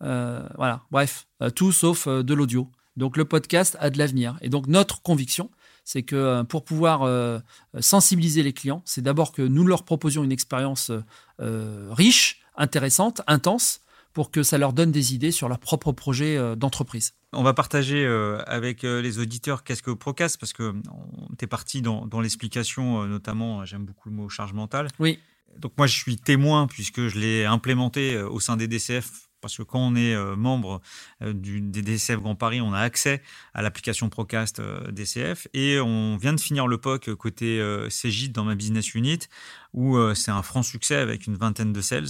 [0.02, 2.70] euh, voilà, bref, euh, tout sauf de l'audio.
[2.96, 4.38] Donc le podcast a de l'avenir.
[4.42, 5.50] Et donc notre conviction,
[5.84, 7.42] c'est que pour pouvoir
[7.80, 10.90] sensibiliser les clients, c'est d'abord que nous leur proposions une expérience
[11.38, 13.80] riche, intéressante, intense,
[14.14, 17.12] pour que ça leur donne des idées sur leur propre projet d'entreprise.
[17.34, 20.72] On va partager euh, avec euh, les auditeurs qu'est-ce que Procast, parce que
[21.38, 24.88] tu es parti dans, dans l'explication, euh, notamment, j'aime beaucoup le mot charge mentale.
[24.98, 25.18] Oui.
[25.58, 29.62] Donc moi, je suis témoin, puisque je l'ai implémenté au sein des DCF parce que
[29.62, 30.80] quand on est euh, membre
[31.20, 33.20] euh, du, des DCF Grand Paris, on a accès
[33.52, 38.44] à l'application Procast euh, DCF et on vient de finir le POC côté Cégide dans
[38.44, 39.18] ma business unit
[39.74, 42.06] où c'est un franc succès avec une vingtaine de sales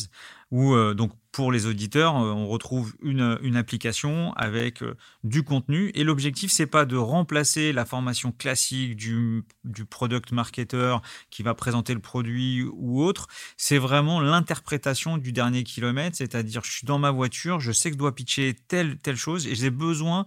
[0.51, 4.85] où donc pour les auditeurs on retrouve une, application avec
[5.25, 5.91] du contenu.
[5.95, 10.97] Et l'objectif c'est pas de remplacer la formation classique du, du product marketer
[11.31, 13.27] qui va présenter le produit ou autre.
[13.57, 17.95] C'est vraiment l'interprétation du dernier kilomètre c'est-à-dire je suis dans ma voiture je sais que
[17.95, 20.27] je dois pitcher telle telle chose et j'ai besoin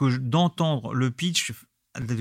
[0.00, 1.52] d'entendre le pitch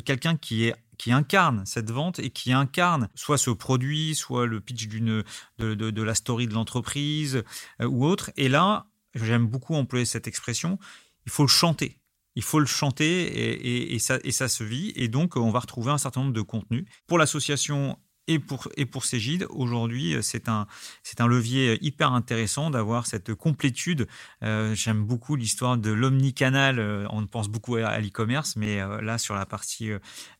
[0.03, 4.59] quelqu'un qui est qui incarne cette vente et qui incarne soit ce produit, soit le
[4.59, 5.23] pitch d'une
[5.57, 7.43] de, de, la story de l'entreprise
[7.81, 8.31] euh, ou autre.
[8.35, 10.77] Et là, j'aime beaucoup employer cette expression.
[11.25, 11.97] Il faut le chanter.
[12.35, 14.91] Il faut le chanter et, et, ça, et ça se vit.
[14.95, 16.85] Et donc, on va retrouver un certain nombre de contenus.
[17.07, 17.97] Pour l'association
[18.29, 19.45] et pour, et pour Cégide.
[19.49, 20.67] Aujourd'hui, c'est un,
[21.03, 24.07] c'est un levier hyper intéressant d'avoir cette complétude.
[24.41, 27.07] j'aime beaucoup l'histoire de l'omnicanal.
[27.09, 29.89] on pense beaucoup à, l'e-commerce, mais là, sur la partie,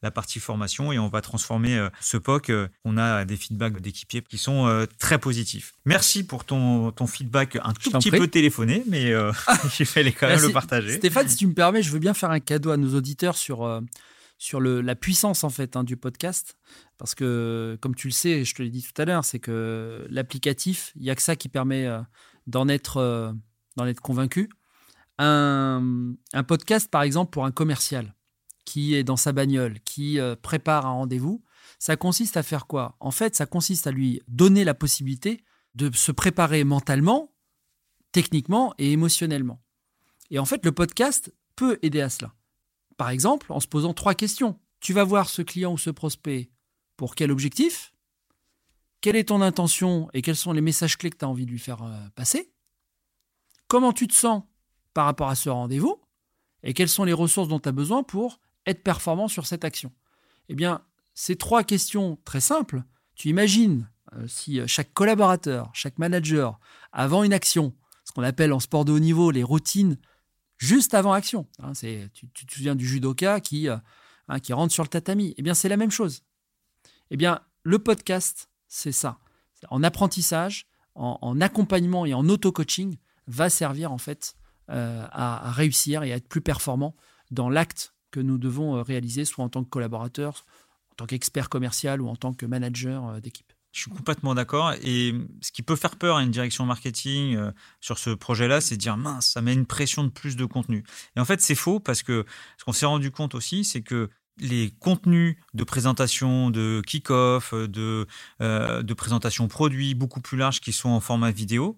[0.02, 2.52] la partie formation, et on va transformer ce POC.
[2.86, 5.74] on a des feedbacks d'équipiers qui sont très positifs.
[5.86, 9.14] Merci pour ton, ton feedback un tout petit peu téléphoné, mais
[9.78, 10.94] j'ai fait quand même le partager.
[10.94, 13.64] Stéphane, si tu me permets, je veux bien faire un cadeau à nos auditeurs sur,
[13.64, 13.82] euh,
[14.40, 16.58] sur le, la puissance en fait hein, du podcast.
[16.98, 20.08] Parce que, comme tu le sais, je te l'ai dit tout à l'heure, c'est que
[20.10, 22.02] l'applicatif, il n'y a que ça qui permet euh,
[22.48, 23.32] d'en être, euh,
[23.76, 24.50] d'en être convaincu.
[25.20, 28.16] Un, un, podcast, par exemple, pour un commercial
[28.64, 31.44] qui est dans sa bagnole, qui prépare un rendez-vous,
[31.80, 32.96] ça consiste à faire quoi?
[33.00, 35.44] En fait, ça consiste à lui donner la possibilité
[35.76, 37.34] de se préparer mentalement,
[38.12, 39.62] techniquement et émotionnellement.
[40.30, 42.34] Et en fait, le podcast peut aider à cela.
[43.00, 44.60] Par exemple, en se posant trois questions.
[44.82, 46.52] Tu vas voir ce client ou ce prospect
[46.98, 47.94] pour quel objectif?
[49.00, 51.52] Quelle est ton intention et quels sont les messages clés que tu as envie de
[51.52, 52.52] lui faire euh, passer?
[53.70, 54.44] Comment tu te sens
[54.94, 55.96] par rapport à ce rendez-vous?
[56.62, 59.94] Et quelles sont les ressources dont tu as besoin pour être performant sur cette action?
[60.50, 60.84] Eh bien,
[61.14, 62.84] ces trois questions très simples,
[63.16, 66.60] tu imagines euh, si euh, chaque collaborateur, chaque manager,
[66.92, 69.98] avant une action, ce qu'on appelle en sport de haut niveau les routines
[70.60, 71.48] juste avant action.
[71.64, 73.78] Hein, c'est, tu, te souviens du judoka qui, euh,
[74.28, 75.34] hein, qui rentre sur le tatami.
[75.38, 76.22] Eh bien, c'est la même chose.
[77.10, 79.18] Eh bien, le podcast, c'est ça.
[79.70, 84.36] En apprentissage, en, accompagnement et en auto-coaching, va servir en fait
[84.70, 86.96] euh, à, réussir et à être plus performant
[87.32, 90.46] dans l'acte que nous devons euh, réaliser, soit en tant que collaborateur,
[90.92, 93.49] en tant qu'expert commercial ou en tant que manager d'équipe.
[93.72, 94.74] Je suis complètement d'accord.
[94.82, 97.52] Et ce qui peut faire peur à une direction marketing euh,
[97.82, 100.84] sur ce projet-là, c'est de dire mince, ça met une pression de plus de contenu.
[101.16, 102.26] Et en fait, c'est faux parce que
[102.58, 108.08] ce qu'on s'est rendu compte aussi, c'est que les contenus de présentation, de kick-off, de,
[108.42, 111.78] euh, de présentation produits beaucoup plus larges qui sont en format vidéo,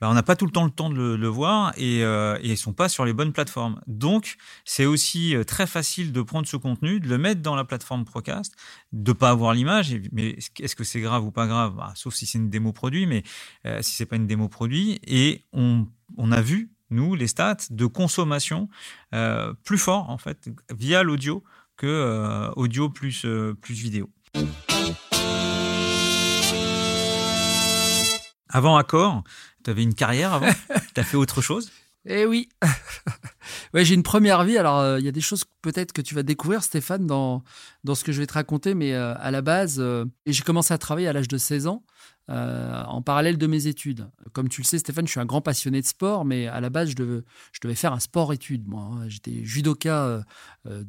[0.00, 2.50] bah, on n'a pas tout le temps le temps de le, voir et, euh, et
[2.50, 3.80] ils sont pas sur les bonnes plateformes.
[3.86, 7.64] Donc, c'est aussi euh, très facile de prendre ce contenu, de le mettre dans la
[7.64, 8.54] plateforme Procast,
[8.92, 9.94] de pas avoir l'image.
[10.12, 11.74] Mais est-ce que c'est grave ou pas grave?
[11.76, 13.22] Bah, Sauf si c'est une démo produit, mais
[13.66, 15.00] euh, si c'est pas une démo produit.
[15.06, 15.86] Et on,
[16.32, 18.68] a vu nous les stats de consommation
[19.14, 21.44] euh, plus fort en fait via l'audio
[21.76, 23.26] que euh, audio plus
[23.60, 24.10] plus vidéo.
[28.48, 29.22] Avant Accor,
[29.62, 30.50] tu avais une carrière avant?
[30.94, 31.70] Tu as fait autre chose?
[32.06, 32.48] Eh oui
[33.74, 34.56] ouais, J'ai une première vie.
[34.56, 37.42] Alors, euh, il y a des choses peut-être que tu vas découvrir, Stéphane, dans,
[37.86, 38.74] ce que je vais te raconter.
[38.74, 41.82] Mais euh, à la base, euh, j'ai commencé à travailler à l'âge de 16 ans.
[42.30, 44.08] Euh, en parallèle de mes études.
[44.32, 46.70] Comme tu le sais, Stéphane, je suis un grand passionné de sport, mais à la
[46.70, 48.68] base, je devais, faire un sport-études.
[48.68, 49.08] Moi, hein.
[49.08, 50.22] j'étais judoka euh,
[50.66, 50.84] euh,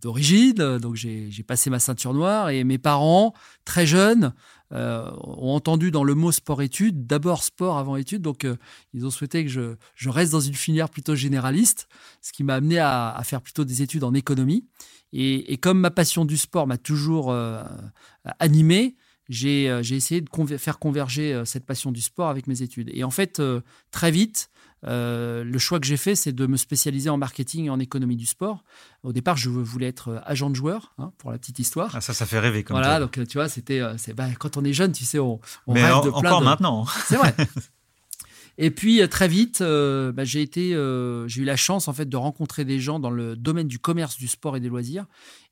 [0.00, 2.50] d'origine, donc j'ai passé ma ceinture noire.
[2.50, 4.32] Et mes parents, très jeunes,
[4.72, 8.22] ont entendu dans le mot sport-études, d'abord sport avant études.
[8.22, 8.46] Donc,
[8.92, 11.88] ils ont souhaité que je, reste dans une filière plutôt généraliste,
[12.20, 14.64] ce qui m'a amené à, faire plutôt des études en économie.
[15.12, 17.34] Et, comme ma passion du sport m'a toujours
[18.38, 18.96] animé,
[19.30, 22.90] j'ai essayé de faire converger euh, cette passion du sport avec mes études.
[22.92, 23.60] Et en fait, euh,
[23.92, 24.50] très vite,
[24.82, 28.26] le choix que j'ai fait, c'est de me spécialiser en marketing et en économie du
[28.26, 28.64] sport.
[29.04, 31.94] Au départ, je voulais être agent de joueur, hein, pour la petite histoire.
[31.94, 32.64] Ah, ça, ça fait rêver.
[32.64, 33.80] Comme voilà, donc tu vois, c'était,
[34.16, 36.86] bah, quand on est jeune, tu sais, on, on Mais rêve de plein encore maintenant.
[37.06, 37.34] C'est vrai.
[38.58, 40.70] Et puis très vite, bah, j'ai été,
[41.26, 44.16] j'ai eu la chance en fait de rencontrer des gens dans le domaine du commerce,
[44.16, 45.06] du sport et des loisirs,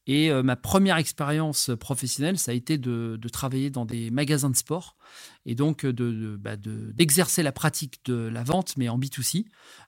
[0.09, 4.57] et euh, ma première expérience professionnelle, ça a été de, travailler dans des magasins de
[4.57, 4.97] sport
[5.45, 9.45] et donc bah, d'exercer de, la pratique de la vente, mais en B2C,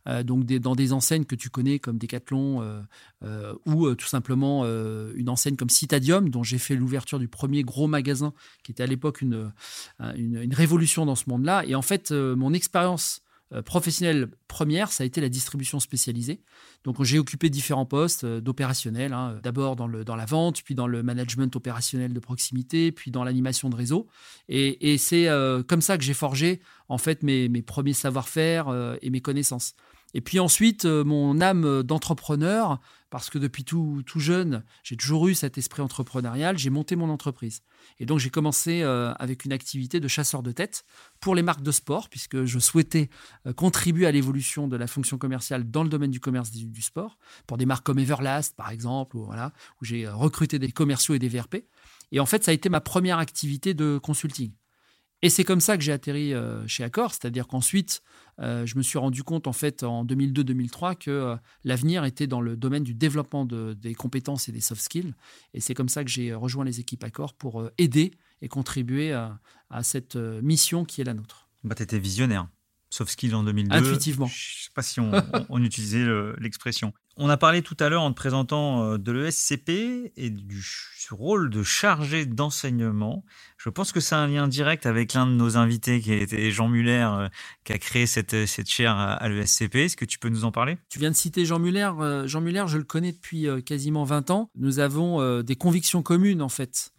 [0.06, 2.82] euh, donc dans des enseignes que tu connais comme Decathlon
[3.22, 7.88] euh, ou tout simplement une enseigne comme Citadium, dont j'ai fait l'ouverture du premier gros
[7.88, 9.52] magasin, qui était à l'époque une,
[10.16, 11.64] une, révolution dans ce monde-là.
[11.66, 13.29] Et en fait, mon expérience euh,
[13.64, 16.40] professionnelle première, ça a été la distribution spécialisée.
[16.84, 19.38] Donc j'ai occupé différents postes euh, d'opérationnel, hein.
[19.42, 23.68] d'abord dans, dans la vente, puis dans le management opérationnel de proximité, puis dans l'animation
[23.68, 24.06] de réseau.
[24.48, 29.10] Et, c'est euh, comme ça que j'ai forgé en fait mes, mes premiers savoir-faire et
[29.10, 29.74] mes connaissances.
[30.14, 35.34] Et puis ensuite, mon âme d'entrepreneur parce que depuis tout, tout jeune, j'ai toujours eu
[35.34, 37.62] cet esprit entrepreneurial, j'ai monté mon entreprise.
[37.98, 40.84] Et donc j'ai commencé euh, avec une activité de chasseur de tête
[41.20, 43.10] pour les marques de sport, puisque je souhaitais
[43.46, 46.82] euh, contribuer à l'évolution de la fonction commerciale dans le domaine du commerce du, du
[46.82, 50.70] sport, pour des marques comme Everlast par exemple, où, voilà, où j'ai euh, recruté des
[50.70, 51.64] commerciaux et des VRP.
[52.12, 54.52] Et en fait, ça a été ma première activité de consulting.
[55.22, 58.02] Et c'est comme ça que j'ai atterri euh, chez Accor, c'est-à-dire qu'ensuite,
[58.38, 62.40] euh, je me suis rendu compte en fait en 2002-2003 que euh, l'avenir était dans
[62.40, 65.12] le domaine du développement des compétences et des soft skills.
[65.52, 69.38] Et c'est comme ça que j'ai rejoint les équipes Accor pour aider et contribuer à,
[69.82, 71.48] cette mission qui est la nôtre.
[71.62, 72.48] Bah, tu étais visionnaire.
[72.90, 73.74] Soft skill en 2002.
[73.74, 74.26] Intuitivement.
[74.26, 76.06] Je ne sais pas si on, utilisait
[76.38, 76.92] l'expression.
[77.22, 80.64] On a parlé tout à l'heure en te présentant euh, de l'ESCP et du
[81.10, 83.26] rôle de chargé d'enseignement.
[83.58, 86.68] Je pense que c'est un lien direct avec l'un de nos invités qui était Jean
[86.68, 87.28] Muller, euh,
[87.64, 89.74] qui a créé cette, cette chaire à l'ESCP.
[89.76, 90.78] Est-ce que tu peux nous en parler?
[90.88, 91.90] Tu viens de citer Jean Muller.
[92.00, 94.50] Euh, Jean Muller, je le connais depuis quasiment 20 ans.
[94.54, 96.94] Nous avons des convictions communes, en fait,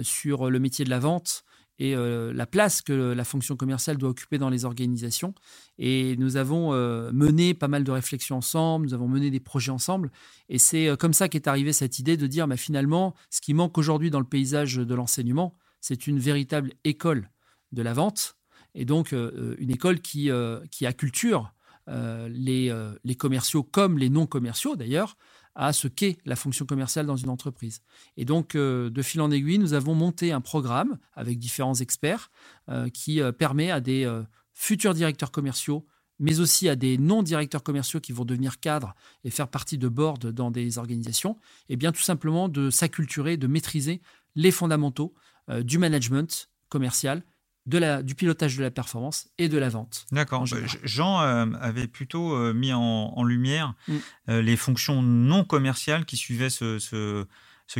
[0.00, 1.44] sur le métier de la vente
[1.78, 5.34] et euh, la place que la fonction commerciale doit occuper dans les organisations.
[5.78, 9.70] Et nous avons euh, mené pas mal de réflexions ensemble, nous avons mené des projets
[9.70, 10.10] ensemble.
[10.48, 13.54] Et c'est euh, comme ça qu'est arrivée cette idée de dire, bah, finalement, ce qui
[13.54, 17.30] manque aujourd'hui dans le paysage de l'enseignement, c'est une véritable école
[17.72, 18.36] de la vente.
[18.74, 20.30] Et donc, une école qui,
[20.70, 21.52] qui acculture
[21.88, 25.16] les, les commerciaux comme les non commerciaux d'ailleurs
[25.58, 27.82] à ce qu'est la fonction commerciale dans une entreprise.
[28.16, 32.30] Et donc, euh, de fil en aiguille, nous avons monté un programme avec différents experts
[32.68, 34.08] euh, qui euh, permet à des
[34.54, 35.84] futurs directeurs commerciaux,
[36.20, 38.94] mais aussi à des non-directeurs commerciaux qui vont devenir cadres
[39.24, 41.32] et faire partie de board dans des organisations,
[41.68, 44.00] et eh bien tout simplement de s'acculturer, de maîtriser
[44.36, 45.14] les fondamentaux
[45.62, 47.22] du management commercial
[47.68, 50.06] du pilotage de la performance et de la vente.
[50.10, 50.46] D'accord.
[50.46, 53.96] Jean euh, avait plutôt euh, mis en, lumière mm.
[54.30, 57.26] euh, les fonctions non commerciales qui suivaient ce,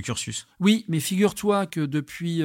[0.03, 0.47] cursus.
[0.61, 2.43] Oui, mais figure-toi que depuis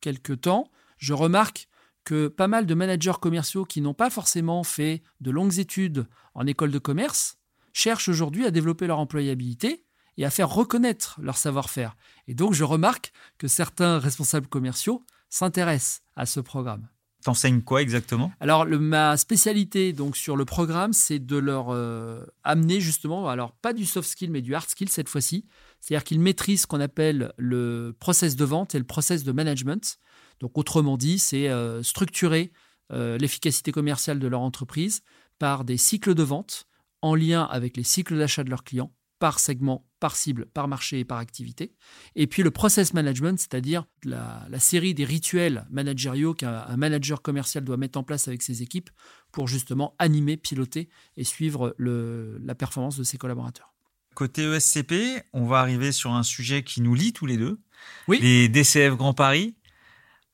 [0.00, 1.68] quelques temps, je remarque
[2.04, 6.46] que pas mal de managers commerciaux qui n'ont pas forcément fait de longues études en
[6.46, 7.36] école de commerce
[7.72, 9.84] cherchent aujourd'hui à développer leur employabilité
[10.16, 11.96] et à faire reconnaître leur savoir-faire.
[12.26, 16.88] Et donc je remarque que certains responsables commerciaux s'intéressent à ce programme.
[17.24, 18.32] T'enseignes quoi exactement?
[18.38, 23.72] Alors, ma spécialité donc sur le programme, c'est de leur euh, amener justement, alors pas
[23.72, 25.44] du soft skill, mais du hard skill cette fois-ci.
[25.80, 29.98] C'est-à-dire qu'ils maîtrisent ce qu'on appelle le process de vente et le process de management.
[30.40, 32.52] Donc, autrement dit, c'est euh, structurer
[32.92, 35.02] euh, l'efficacité commerciale de leur entreprise
[35.40, 36.66] par des cycles de vente
[37.02, 41.00] en lien avec les cycles d'achat de leurs clients par segment, par cible, par marché
[41.00, 41.72] et par activité.
[42.14, 47.76] Et puis le process management, c'est-à-dire la, série des rituels managériaux qu'un manager commercial doit
[47.76, 48.90] mettre en place avec ses équipes
[49.32, 53.74] pour justement animer, piloter et suivre la performance de ses collaborateurs.
[54.14, 57.60] Côté ESCP, on va arriver sur un sujet qui nous lie tous les deux.
[58.08, 58.18] Oui.
[58.20, 59.54] Les DCF Grand Paris.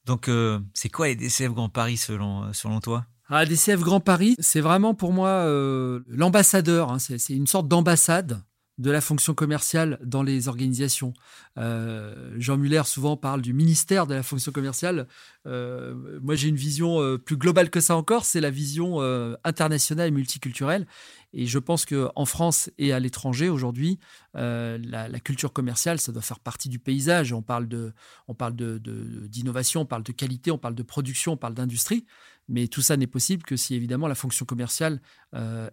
[0.06, 3.06] Donc, euh, c'est quoi les DCF Grand Paris selon, selon toi?
[3.28, 6.92] Ah, DCF Grand Paris, c'est vraiment pour moi euh, l'ambassadeur.
[6.92, 6.98] Hein.
[6.98, 8.42] c'est une sorte d'ambassade
[8.78, 11.14] de la fonction commerciale dans les organisations.
[11.58, 15.06] Euh, Jean Muller souvent parle du ministère de la fonction commerciale.
[15.46, 19.00] Euh, moi, j'ai une vision euh, plus globale que ça encore, c'est la vision
[19.44, 20.86] internationale et multiculturelle.
[21.32, 23.98] Et je pense qu'en France et à l'étranger, aujourd'hui,
[24.34, 27.32] la, culture commerciale, ça doit faire partie du paysage.
[27.32, 27.92] On parle de,
[28.28, 28.78] on de,
[29.28, 32.06] d'innovation, on parle de qualité, on parle de production, on parle d'industrie.
[32.48, 35.00] Mais tout ça n'est possible que si, évidemment, la fonction commerciale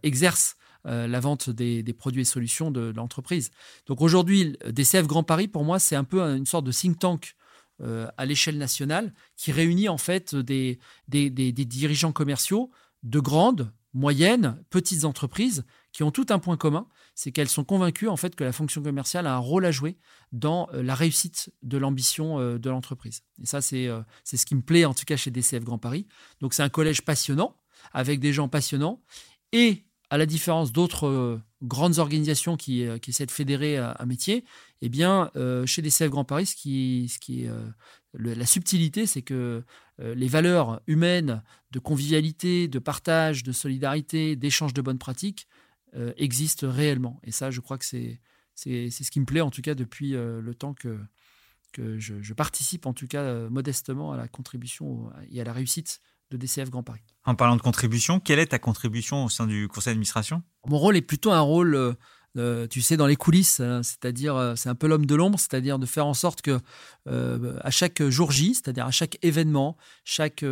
[0.03, 0.55] exerce
[0.87, 3.51] euh, la vente des, produits et solutions de, l'entreprise.
[3.85, 7.35] Donc aujourd'hui, DCF Grand Paris, pour moi, c'est un peu une sorte de think tank
[7.81, 12.71] euh, à l'échelle nationale qui réunit en fait des, dirigeants commerciaux
[13.03, 18.07] de grandes, moyennes, petites entreprises qui ont tout un point commun, c'est qu'elles sont convaincues
[18.07, 19.97] en fait que la fonction commerciale a un rôle à jouer
[20.31, 23.21] dans euh, la réussite de l'ambition de l'entreprise.
[23.39, 23.89] Et ça, c'est
[24.23, 26.07] c'est ce qui me plaît en tout cas chez DCF Grand Paris.
[26.39, 27.55] Donc c'est un collège passionnant
[27.93, 29.01] avec des gens passionnants
[29.51, 34.05] et à la différence d'autres euh, grandes organisations qui, euh, qui, essaient de fédérer un,
[34.05, 34.43] métier,
[34.81, 36.53] eh bien, euh, chez DCF Grand Paris,
[38.13, 39.63] la subtilité, c'est que
[39.99, 45.47] les valeurs humaines de convivialité, de partage, de solidarité, d'échange de bonnes pratiques
[46.17, 47.21] existent réellement.
[47.23, 48.19] Et ça, je crois que c'est
[48.55, 50.97] ce qui me plaît, en tout cas, depuis le temps que,
[51.77, 56.69] je, participe, en tout cas, modestement à la contribution et à la réussite de DCF
[56.69, 57.01] Grand Paris.
[57.25, 60.41] En parlant de contribution, quelle est ta contribution au sein du conseil d'administration?
[60.67, 61.93] Mon rôle est plutôt un rôle, euh,
[62.37, 65.39] euh, tu sais, dans les coulisses, hein, c'est-à-dire, euh, c'est un peu l'homme de l'ombre,
[65.39, 66.59] c'est-à-dire de faire en sorte que
[67.07, 70.43] à chaque jour J, c'est-à-dire à chaque événement, chaque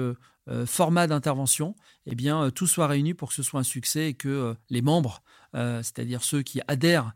[0.66, 4.56] format d'intervention, eh bien, tout soit réuni pour que ce soit un succès et que
[4.70, 5.22] les membres,
[5.54, 7.14] c'est-à-dire ceux qui adhèrent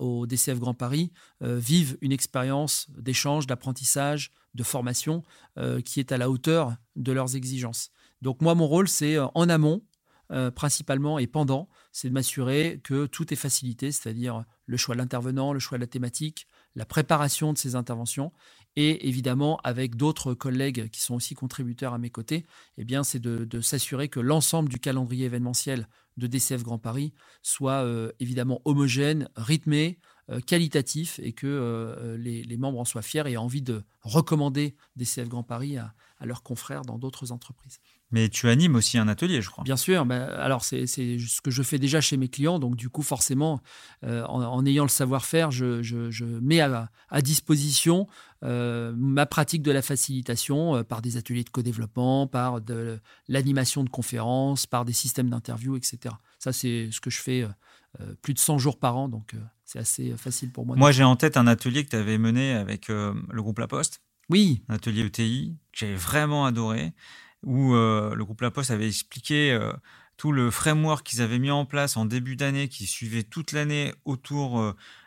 [0.00, 5.24] au DCF Grand Paris, vivent une expérience d'échange, d'apprentissage, de formation
[5.58, 7.90] euh, qui est à la hauteur de leurs exigences.
[8.20, 9.82] Donc moi, mon rôle, c'est euh, en amont,
[10.30, 15.00] euh, principalement, et pendant, c'est de m'assurer que tout est facilité, c'est-à-dire le choix de
[15.00, 18.32] l'intervenant, le choix de la thématique, la préparation de ces interventions,
[18.76, 22.44] et évidemment, avec d'autres collègues qui sont aussi contributeurs à mes côtés,
[22.76, 25.88] eh bien, c'est de, s'assurer que l'ensemble du calendrier événementiel
[26.18, 27.84] de DCF Grand Paris soit
[28.20, 29.98] évidemment homogène, rythmé,
[30.46, 35.42] qualitatif et que les, membres en soient fiers et aient envie de recommander DCF Grand
[35.42, 35.94] Paris à
[36.26, 37.80] leurs confrères dans d'autres entreprises.
[38.10, 39.64] Mais tu animes aussi un atelier, je crois.
[39.64, 40.06] Bien sûr.
[40.06, 42.58] Ben, alors, c'est ce que je fais déjà chez mes clients.
[42.58, 43.60] Donc, du coup, forcément,
[44.02, 46.88] euh, en, ayant le savoir-faire, je, mets à,
[47.20, 48.06] disposition
[48.44, 52.98] euh, ma pratique de la facilitation euh, par des ateliers de co-développement, par de
[53.28, 56.14] l'animation de conférences, par des systèmes d'interview, etc.
[56.38, 57.46] Ça, c'est ce que je fais
[58.22, 59.08] plus de 100 jours par an.
[59.08, 59.34] Donc,
[59.64, 60.76] c'est assez facile pour moi.
[60.76, 64.00] Moi, j'ai en tête un atelier que tu avais mené avec le groupe La Poste.
[64.30, 64.62] Oui.
[64.68, 66.92] Un atelier ETI que j'avais vraiment adoré
[67.44, 69.72] où euh, le groupe La Poste avait expliqué euh,
[70.16, 73.94] tout le framework qu'ils avaient mis en place en début d'année, qui suivait toute l'année
[74.04, 74.60] autour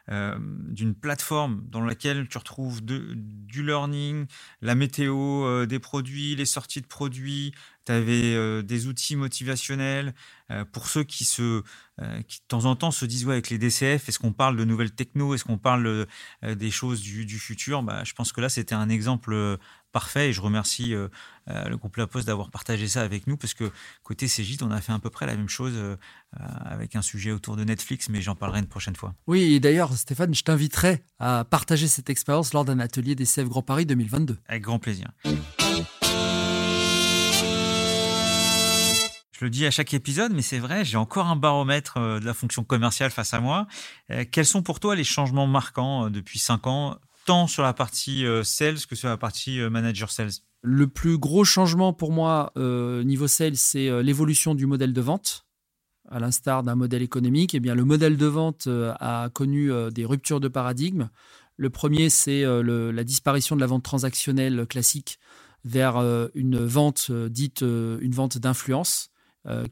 [0.10, 0.38] euh,
[0.70, 4.26] d'une plateforme dans laquelle tu retrouves du learning,
[4.62, 7.54] la météo des produits, les sorties de produits,
[7.86, 10.14] tu avais des outils motivationnels.
[10.72, 11.62] Pour ceux qui se
[12.28, 14.66] qui de temps en temps se disent ouais avec les DCF est-ce qu'on parle de
[14.66, 15.34] nouvelles techno?
[15.34, 16.08] Est-ce qu'on parle
[16.44, 17.84] des choses du, du futur?
[17.84, 19.58] Bah, je pense que là c'était un exemple
[19.92, 20.94] parfait et je remercie
[21.48, 23.72] le groupe La Poste d'avoir partagé ça avec nous parce que
[24.04, 25.74] côté CGIT on a fait à peu près la même chose
[26.40, 29.14] avec un sujet autour de Netflix mais j'en parlerai une prochaine fois.
[29.28, 33.46] Oui et d'ailleurs Stéphane, je t'inviterai à partager cette expérience lors d'un atelier des CF
[33.46, 34.38] Grand Paris 2022.
[34.48, 35.12] Avec grand plaisir.
[39.42, 42.26] Je le dis à chaque épisode, mais c'est vrai, j'ai encore un baromètre euh, de
[42.26, 43.66] la fonction commerciale face à moi.
[44.12, 46.96] Euh, quels sont pour toi les changements marquants euh, depuis 5 ans,
[47.26, 50.32] tant sur la partie sales que sur la partie manager sales.
[50.64, 55.46] Le plus gros changement pour moi niveau sales, c'est l'évolution du modèle de vente.
[56.12, 59.92] À l'instar d'un modèle économique, eh bien, le modèle de vente euh, a connu euh,
[59.92, 61.10] des ruptures de paradigme.
[61.56, 65.20] Le premier, c'est euh, la disparition de la vente transactionnelle classique
[65.64, 65.98] vers
[66.34, 69.11] une vente dite une vente d'influence,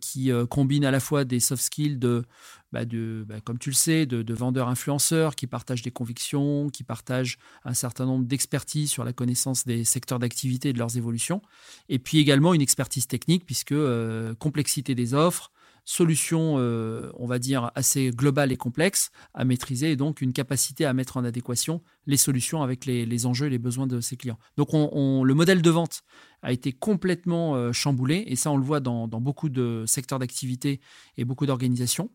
[0.01, 2.23] qui combine à la fois des soft skills de,
[2.71, 6.83] bah, bah, comme tu le sais, de, de, vendeurs influenceurs qui partagent des convictions, qui
[6.83, 11.41] partagent un certain nombre d'expertises sur la connaissance des secteurs d'activité et de leurs évolutions,
[11.87, 13.75] et puis également une expertise technique puisque
[14.39, 15.51] complexité des offres,
[15.89, 20.85] solution, euh, on va dire, assez globale et complexe à maîtriser et donc une capacité
[20.85, 24.37] à mettre en adéquation les solutions avec les, enjeux et les besoins de ses clients.
[24.55, 26.03] Donc on, le modèle de vente
[26.43, 30.19] a été complètement euh, chamboulé et ça on le voit dans, dans beaucoup de secteurs
[30.19, 30.79] d'activité
[31.17, 32.11] et beaucoup d'organisations.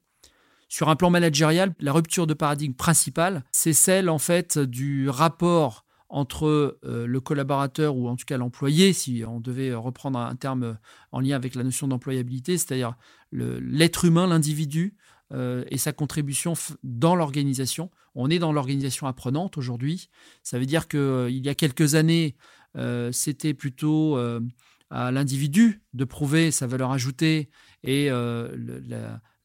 [0.69, 5.85] Sur un plan managérial, la rupture de paradigme principale, c'est celle en fait du rapport
[6.15, 10.79] entre euh, le collaborateur ou en tout cas l'employé, si on devait reprendre un terme
[11.11, 12.95] en lien avec la notion d'employabilité, c'est-à-dire
[13.35, 14.97] l'être humain, l'individu
[15.33, 17.91] euh, et sa contribution dans l'organisation.
[18.15, 20.09] On est dans l'organisation apprenante aujourd'hui.
[20.43, 22.37] Ça veut dire qu'il euh, y a quelques années,
[23.13, 24.19] c'était plutôt
[24.91, 27.49] à l'individu de prouver sa valeur ajoutée
[27.85, 28.11] et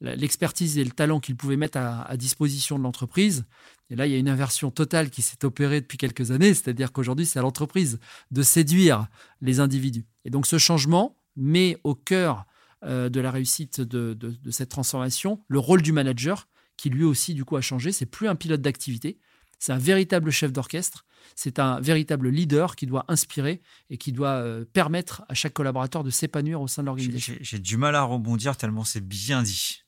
[0.02, 3.46] l'expertise et le talent qu'il pouvait mettre à disposition de l'entreprise.
[3.90, 6.92] Et là, il y a une inversion totale qui s'est opérée depuis quelques années, c'est-à-dire
[6.92, 8.00] qu'aujourd'hui, c'est à l'entreprise
[8.32, 9.08] de séduire
[9.42, 10.06] les individus.
[10.26, 12.46] Et donc, ce changement met au cœur
[12.84, 14.17] euh, de la réussite de,
[14.51, 17.91] cette transformation le rôle du manager, qui lui aussi, du coup, a changé.
[17.91, 19.19] C'est plus un pilote d'activité,
[19.59, 21.05] c'est un véritable chef d'orchestre,
[21.36, 26.03] c'est un véritable leader qui doit inspirer et qui doit euh, permettre à chaque collaborateur
[26.03, 27.36] de s'épanouir au sein de l'organisation.
[27.41, 29.84] J'ai du mal à rebondir tellement c'est bien dit.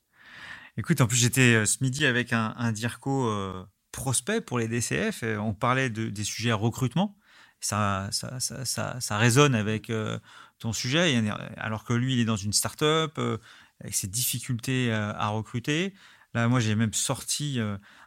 [0.76, 3.30] Écoute, en plus, j'étais euh, ce midi avec un, un DIRCO
[3.92, 5.22] prospect pour les DCF.
[5.38, 7.16] On parlait de, des sujets recrutement.
[7.62, 10.18] Ça, ça, ça, ça, résonne avec euh,
[10.62, 11.22] ton sujet,
[11.56, 13.38] alors que lui, il est dans une start-up euh,
[13.80, 15.94] avec ses difficultés euh, à recruter.
[16.34, 17.60] Là, moi, j'ai même sorti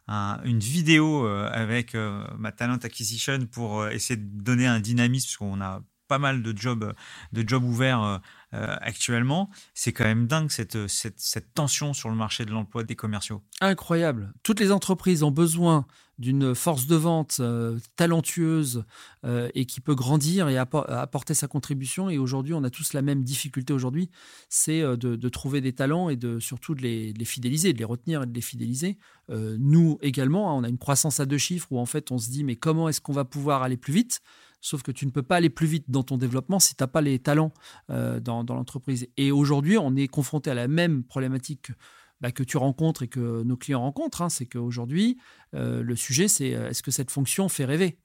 [0.08, 1.95] une vidéo avec
[2.39, 6.58] ma talent acquisition pour essayer de donner un dynamisme, parce qu'on a pas mal de
[6.58, 6.93] jobs,
[7.34, 8.22] de jobs ouverts
[8.56, 9.49] euh, actuellement.
[9.74, 13.41] C'est quand même dingue cette, cette, tension sur le marché de l'emploi des commerciaux.
[13.60, 14.32] Incroyable.
[14.43, 15.86] Toutes les entreprises ont besoin
[16.20, 18.86] d'une force de vente euh, talentueuse
[19.26, 22.10] euh, et qui peut grandir et apporter sa contribution.
[22.10, 24.10] Et aujourd'hui, on a tous la même difficulté aujourd'hui,
[24.47, 27.84] c'est de, trouver des talents et de surtout de les, de les, fidéliser, de les
[27.84, 28.97] retenir et de les fidéliser.
[29.30, 32.30] nous également, hein, on a une croissance à deux chiffres où en fait on se
[32.30, 34.22] dit mais comment est-ce qu'on va pouvoir aller plus vite?
[34.66, 36.88] Sauf que tu ne peux pas aller plus vite dans ton développement si tu n'as
[36.88, 37.53] pas les talents
[37.91, 39.07] euh, dans, l'entreprise.
[39.16, 41.72] Et aujourd'hui, on est confronté à la même problématique
[42.20, 44.24] bah, que tu rencontres et que nos clients rencontrent.
[44.24, 44.30] Hein.
[44.30, 45.20] c'est qu'aujourd'hui,
[45.53, 47.99] euh, le sujet, c'est euh, est-ce que cette fonction fait rêver?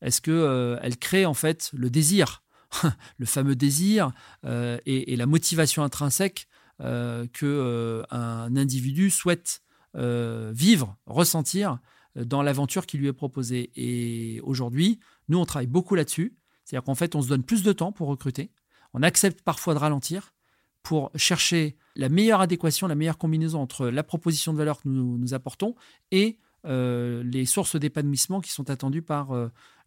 [0.00, 2.42] Est-ce qu'elle elle crée en fait le désir?
[3.18, 4.12] Le fameux désir
[4.44, 6.48] et, la motivation intrinsèque
[6.78, 9.62] que un individu souhaite
[9.94, 11.78] vivre, ressentir
[12.24, 13.70] dans l'aventure qui lui est proposée.
[13.76, 14.98] Et aujourd'hui,
[15.28, 16.36] nous, on travaille beaucoup là-dessus.
[16.64, 18.50] C'est-à-dire qu'en fait, on se donne plus de temps pour recruter.
[18.94, 20.34] On accepte parfois de ralentir
[20.82, 25.18] pour chercher la meilleure adéquation, la meilleure combinaison entre la proposition de valeur que nous,
[25.18, 25.74] nous apportons
[26.10, 29.30] et les sources d'épanouissement qui sont attendues par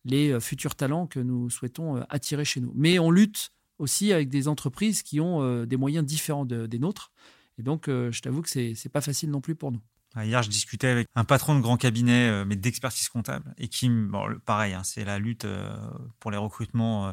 [0.05, 2.71] les futurs talents que nous souhaitons attirer chez nous.
[2.75, 7.11] Mais on lutte aussi avec des entreprises qui ont des moyens différents des nôtres.
[7.57, 9.81] Et donc, je t'avoue que c'est n'est pas facile non plus pour nous.
[10.13, 13.69] Ah, hier, je discutais avec un patron de grand cabinet, euh, mais d'expertise comptable, et
[13.69, 15.73] qui, bon, pareil, hein, c'est la lutte euh,
[16.19, 17.11] pour les recrutements euh,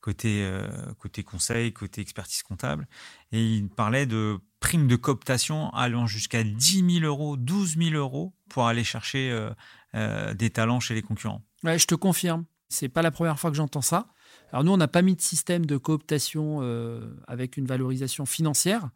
[0.00, 0.50] côté,
[0.98, 2.88] côté conseil, côté expertise comptable.
[3.32, 8.32] Et il parlait de primes de cooptation allant jusqu'à 10 000 euros, 12 000 euros
[8.48, 9.50] pour aller chercher
[9.92, 11.42] des talents chez les concurrents.
[11.64, 12.46] Ouais, je te confirme.
[12.70, 14.06] C'est pas la première fois que j'entends ça.
[14.52, 16.62] Alors nous, on n'a pas mis de système de cooptation
[17.28, 18.88] avec une valorisation financière.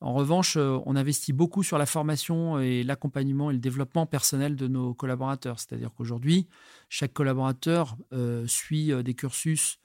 [0.00, 4.54] En revanche, euh, on investit beaucoup sur la formation et l'accompagnement et le développement personnel
[4.54, 5.58] de nos collaborateurs.
[5.58, 6.46] C'est-à-dire qu'aujourd'hui,
[6.88, 9.78] chaque collaborateur euh, suit euh, des cursus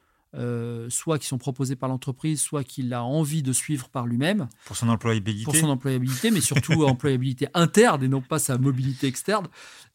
[0.88, 4.48] soit qui sont proposés par l'entreprise, soit qu'il a envie de suivre par lui-même.
[4.64, 5.44] Pour son employabilité.
[5.44, 9.48] Pour son employabilité, mais surtout employabilité interne et non pas sa mobilité externe.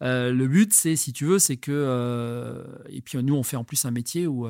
[0.02, 2.62] le but, c'est, si tu veux, c'est que...
[2.90, 4.46] et puis nous, on fait en plus un métier où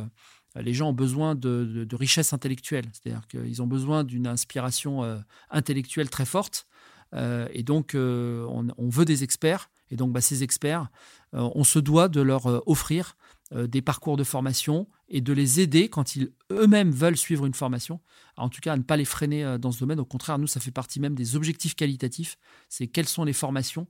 [0.62, 5.18] les gens ont besoin de, richesse intellectuelle, c'est-à-dire qu'ils ont besoin d'une inspiration euh,
[5.50, 6.66] intellectuelle très forte.
[7.14, 9.70] Euh, et donc, on, veut des experts.
[9.90, 10.88] Et donc, bah, ces experts,
[11.32, 13.16] on se doit de leur offrir
[13.54, 18.00] des parcours de formation et de les aider quand ils eux-mêmes veulent suivre une formation.
[18.36, 20.00] En tout cas, à ne pas les freiner dans ce domaine.
[20.00, 22.36] Au contraire, nous, ça fait partie même des objectifs qualitatifs.
[22.68, 23.86] C'est quelles sont les formations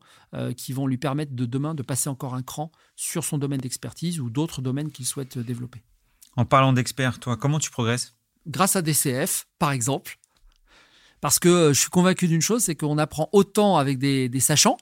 [0.59, 4.21] qui vont lui permettre de demain de passer encore un cran sur son domaine d'expertise
[4.21, 5.83] ou d'autres domaines qu'il souhaite développer.
[6.37, 8.15] En parlant d'experts, toi, comment tu progresses?
[8.47, 10.19] Grâce à DCF, par exemple.
[11.21, 14.77] Parce que euh, je suis convaincu d'une chose, c'est qu'on apprend autant avec des, sachants,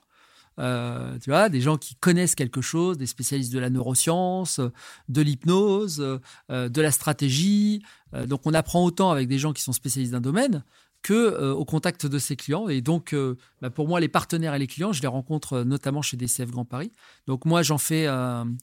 [0.58, 4.60] euh, tu vois, des gens qui connaissent quelque chose, des spécialistes de la neuroscience,
[5.08, 7.82] de l'hypnose, euh, de la stratégie.
[8.26, 10.64] donc on apprend autant avec des gens qui sont spécialistes d'un domaine
[11.02, 12.68] que au contact de ses clients.
[12.68, 13.14] Et donc,
[13.60, 16.64] bah, pour moi, les partenaires et les clients, je les rencontre notamment chez DCF Grand
[16.64, 16.92] Paris.
[17.26, 18.06] Donc moi, j'en fais,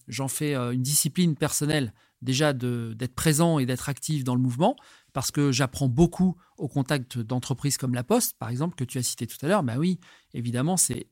[0.07, 4.75] j'en fais une discipline personnelle déjà d'être présent et d'être actif dans le mouvement,
[5.13, 9.03] parce que j'apprends beaucoup au contact d'entreprises comme La Poste, par exemple, que tu as
[9.03, 9.63] cité tout à l'heure.
[9.63, 9.99] Ben oui,
[10.33, 11.07] évidemment, c'est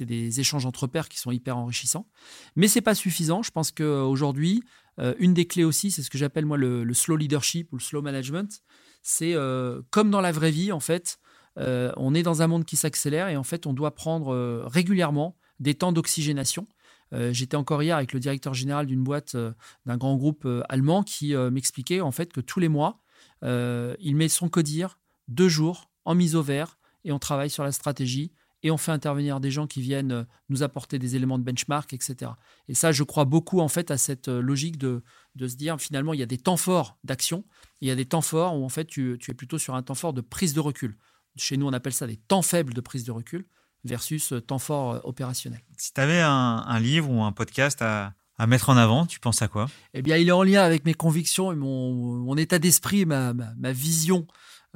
[0.00, 2.08] des échanges entre pairs qui sont hyper enrichissants.
[2.56, 3.42] Mais c'est pas suffisant.
[3.42, 4.62] Je pense qu'aujourd'hui,
[5.00, 7.82] euh, une des clés aussi, c'est ce que j'appelle moi le, slow leadership ou le
[7.82, 8.62] slow management.
[9.02, 11.18] C'est euh, comme dans la vraie vie, en fait,
[11.58, 15.36] euh, on est dans un monde qui s'accélère et en fait, on doit prendre régulièrement
[15.60, 16.66] des temps d'oxygénation.
[17.12, 19.52] Euh, j'étais encore hier avec le directeur général d'une boîte euh,
[19.86, 23.00] d'un grand groupe euh, allemand qui m'expliquait en fait que tous les mois,
[23.42, 24.98] il met son codir
[25.28, 28.32] deux jours en mise au vert et on travaille sur la stratégie
[28.62, 32.32] et on fait intervenir des gens qui viennent nous apporter des éléments de benchmark, etc.
[32.68, 35.02] Et ça, je crois beaucoup en fait à cette logique de,
[35.34, 37.44] de se dire finalement il y a des temps forts d'action,
[37.82, 39.82] il y a des temps forts où en fait tu, tu, es plutôt sur un
[39.82, 40.96] temps fort de prise de recul.
[41.36, 43.46] Chez nous, on appelle ça des temps faibles de prise de recul
[43.84, 45.60] versus euh, temps fort euh, opérationnel.
[45.76, 48.14] Si tu avais un, livre ou un podcast à,
[48.46, 49.68] mettre en avant, tu penses à quoi?
[49.92, 53.72] Eh bien, il est en lien avec mes convictions et mon, état d'esprit, ma, ma,
[53.72, 54.26] vision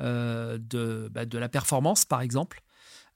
[0.00, 2.62] euh, de, bah, de la performance, par exemple.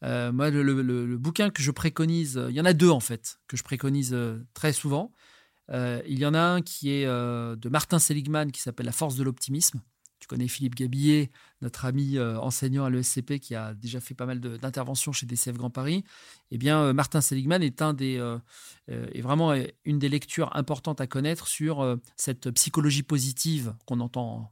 [0.02, 3.62] moi, le, bouquin que je préconise, il y en a deux en fait, que je
[3.62, 4.16] préconise
[4.54, 5.12] très souvent.
[5.72, 9.22] il y en a un qui est de Martin Seligman qui s'appelle La force de
[9.22, 9.80] l'optimisme.
[10.32, 11.30] Connais Philippe Gabillet,
[11.60, 15.58] notre ami euh, enseignant à l'ESCP qui a déjà fait pas mal d'interventions chez DCF
[15.58, 16.04] Grand Paris.
[16.50, 18.38] Eh bien, euh, Martin Seligman est, un des, euh,
[18.88, 19.52] est vraiment
[19.84, 24.50] une des lectures importantes à connaître sur cette psychologie positive qu'on entend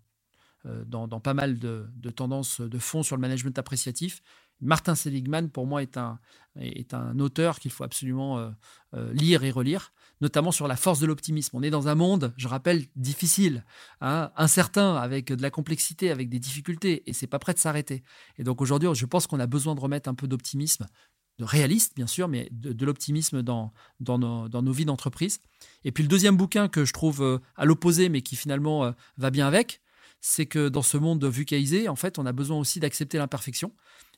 [0.66, 4.20] dans, pas mal de, de, tendances de fond sur le management appréciatif.
[4.60, 6.18] Martin Seligman, pour moi, est un,
[6.56, 8.52] est un auteur qu'il faut absolument
[8.92, 11.56] lire et relire notamment sur la force de l'optimisme.
[11.56, 13.64] On est dans un monde, je rappelle, difficile,
[14.00, 18.02] hein, incertain, avec de la complexité, avec des difficultés, et c'est pas prêt de s'arrêter.
[18.38, 20.86] Et donc aujourd'hui, je pense qu'on a besoin de remettre un peu d'optimisme,
[21.38, 25.40] de réaliste bien sûr, mais de, l'optimisme dans, dans, nos, vies d'entreprise.
[25.84, 28.92] Et puis le deuxième bouquin que je trouve euh, à l'opposé, mais qui finalement euh,
[29.16, 29.80] va bien avec,
[30.20, 33.72] c'est que dans ce monde VUCAisé, en fait, on a besoin aussi d'accepter l'imperfection.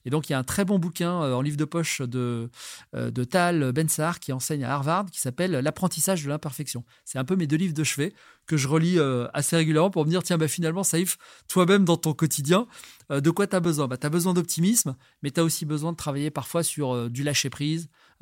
[0.05, 2.51] Et donc, il y a un très bon bouquin euh, en livre de poche de,
[2.95, 6.85] euh, de Tal Bensar qui enseigne à Harvard qui s'appelle L'apprentissage de l'imperfection.
[7.05, 8.13] C'est un peu mes deux livres de chevet
[8.47, 11.97] que je relis euh, assez régulièrement pour me dire tiens, bah, finalement, Saïf, toi-même dans
[11.97, 12.67] ton quotidien,
[13.11, 13.89] de quoi tu as besoin?
[13.89, 17.23] Bah, Tu as besoin d'optimisme, mais tu as aussi besoin de travailler parfois sur du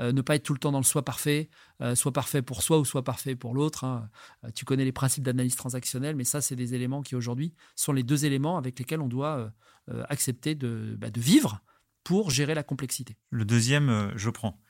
[0.01, 1.51] lâcher-prise, ne pas être tout le temps dans le soi parfait,
[1.95, 3.85] soit parfait pour soi ou soit parfait pour l'autre.
[3.85, 4.09] Hein.
[4.55, 8.03] tu connais les principes d'analyse transactionnelle, mais ça, c'est des éléments qui aujourd'hui sont les
[8.03, 9.53] deux éléments avec lesquels on doit
[10.09, 11.63] accepter de, bah, de vivre
[12.05, 13.17] pour gérer la complexité.
[13.31, 14.61] Le deuxième, euh, je prends.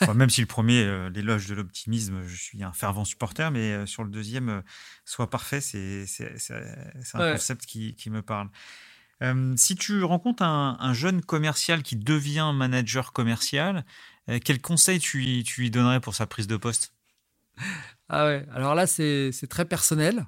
[0.14, 3.86] même si le premier, euh, l'éloge de l'optimisme, je suis un fervent supporter, mais euh,
[3.86, 4.62] sur le deuxième,
[5.04, 6.06] soit parfait, c'est
[7.14, 8.48] un concept qui, me parle.
[9.56, 13.84] si tu rencontres un, jeune commercial qui devient manager commercial,
[14.44, 16.92] quel conseil tu lui, donnerais pour sa prise de poste?
[18.08, 20.26] Ah ouais, alors là, c'est très personnel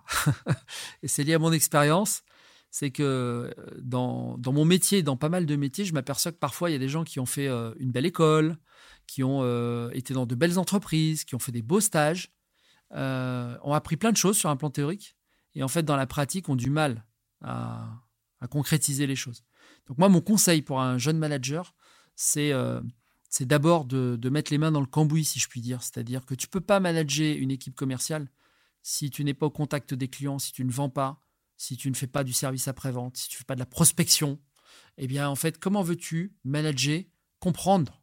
[1.02, 2.22] et c'est lié à mon expérience.
[2.70, 6.68] C'est que dans, dans, mon métier, dans pas mal de métiers, je m'aperçois que parfois,
[6.68, 8.58] il y a des gens qui ont fait une belle école,
[9.06, 12.30] qui ont été dans de belles entreprises, qui ont fait des beaux stages,
[12.90, 15.16] ont appris plein de choses sur un plan théorique
[15.56, 17.04] et en fait, dans la pratique, ont du mal
[17.42, 18.02] à,
[18.50, 19.42] concrétiser les choses.
[19.88, 21.74] Donc moi, mon conseil pour un jeune manager,
[22.14, 22.52] c'est
[23.42, 25.82] euh, d'abord de, mettre les mains dans le cambouis, si je puis dire.
[25.82, 28.28] C'est-à-dire que tu peux pas manager une équipe commerciale
[28.82, 31.20] si tu n'es pas au contact des clients, si tu ne vends pas,
[31.56, 33.66] si tu ne fais pas du service après-vente, si tu ne fais pas de la
[33.66, 34.38] prospection.
[34.98, 37.02] Eh bien, en fait, comment veux-tu manager,
[37.40, 38.02] comprendre,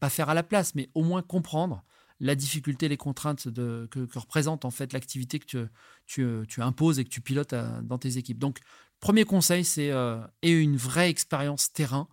[0.00, 1.84] pas faire à la place, mais au moins comprendre
[2.20, 5.68] la difficulté, les contraintes que, représente en fait l'activité que
[6.06, 8.38] tu, tu, imposes et que tu pilotes euh, dans tes équipes.
[8.38, 8.58] Donc,
[9.00, 12.08] premier conseil, c'est euh, une vraie expérience terrain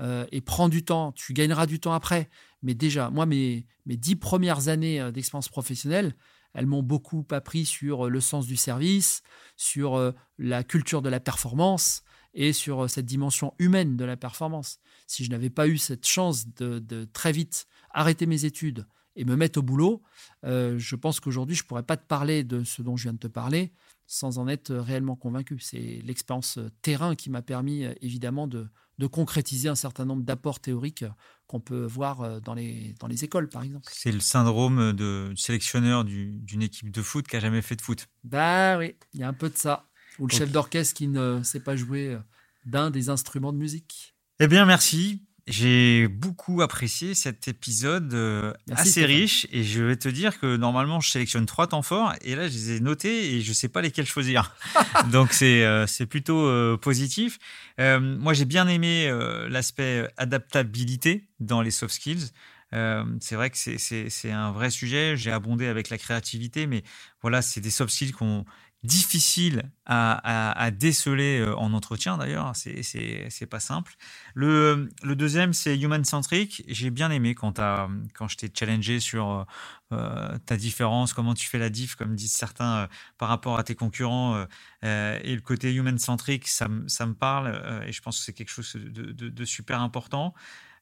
[0.00, 1.12] euh, et prends du temps.
[1.12, 2.28] Tu gagneras du temps après.
[2.62, 6.14] Mais déjà, moi, mes, mes dix premières années euh, d'expérience professionnelle,
[6.54, 9.22] elles m'ont beaucoup appris sur le sens du service,
[9.56, 14.78] sur la culture de la performance et sur cette dimension humaine de la performance.
[15.06, 18.86] Si je n'avais pas eu cette chance de, de très vite arrêter mes études,
[19.18, 20.00] et me mettre au boulot,
[20.44, 23.12] euh, je pense qu'aujourd'hui, je ne pourrais pas te parler de ce dont je viens
[23.12, 23.72] de te parler
[24.06, 25.58] sans en être réellement convaincu.
[25.58, 28.68] C'est l'expérience euh, terrain qui m'a permis, euh, évidemment, de,
[28.98, 31.04] de, concrétiser un certain nombre d'apports théoriques
[31.46, 33.88] qu'on peut voir dans les, dans les écoles, par exemple.
[33.90, 38.06] C'est le syndrome de sélectionneur d'une équipe de foot qui n'a jamais fait de foot.
[38.24, 39.88] Bah oui, il y a un peu de ça.
[40.18, 42.18] Ou le chef d'orchestre qui ne sait pas jouer
[42.66, 44.14] d'un des instruments de musique.
[44.40, 45.22] Eh bien, merci.
[45.48, 51.00] J'ai beaucoup apprécié cet épisode euh, assez riche et je vais te dire que normalement
[51.00, 53.80] je sélectionne trois temps forts et là je les ai notés et je sais pas
[53.80, 54.54] lesquels choisir.
[55.10, 57.38] Donc c'est euh, c'est plutôt euh, positif.
[57.78, 59.10] moi j'ai bien aimé
[59.48, 62.30] l'aspect adaptabilité dans les soft skills.
[62.72, 65.16] c'est vrai que c'est un vrai sujet.
[65.16, 66.82] J'ai abondé avec la créativité, mais
[67.22, 68.44] voilà, c'est des soft skills qu'on
[68.84, 73.94] difficile à, déceler euh, en entretien d'ailleurs, c'est pas simple.
[74.34, 76.62] Le, deuxième, c'est human centric.
[76.68, 77.60] J'ai bien aimé quand,
[78.14, 79.44] quand je t'ai challengé sur euh,
[79.92, 83.74] euh, ta différence, comment tu fais la diff, comme disent certains, par rapport à tes
[83.74, 84.46] concurrents.
[84.82, 88.74] et le côté human centric, ça, me parle et je pense que c'est quelque chose
[88.74, 90.34] de super important.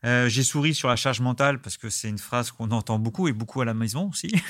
[0.04, 3.28] Euh, j'ai souri sur la charge mentale parce que c'est une phrase qu'on entend beaucoup
[3.28, 4.32] et beaucoup à la maison aussi.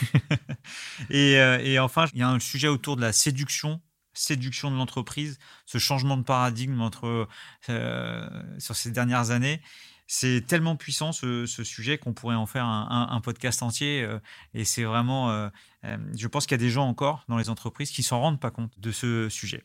[1.12, 3.80] Euh, et, enfin, il y a un sujet autour de la séduction,
[4.14, 7.28] séduction de l'entreprise, ce changement de paradigme entre
[7.68, 8.28] euh,
[8.58, 9.60] sur ces dernières années.
[10.06, 14.08] C'est tellement puissant ce, sujet qu'on pourrait en faire un, podcast entier.
[14.54, 15.50] et c'est vraiment,
[15.84, 18.50] je pense qu'il y a des gens encore dans les entreprises qui s'en rendent pas
[18.50, 19.64] compte de ce sujet.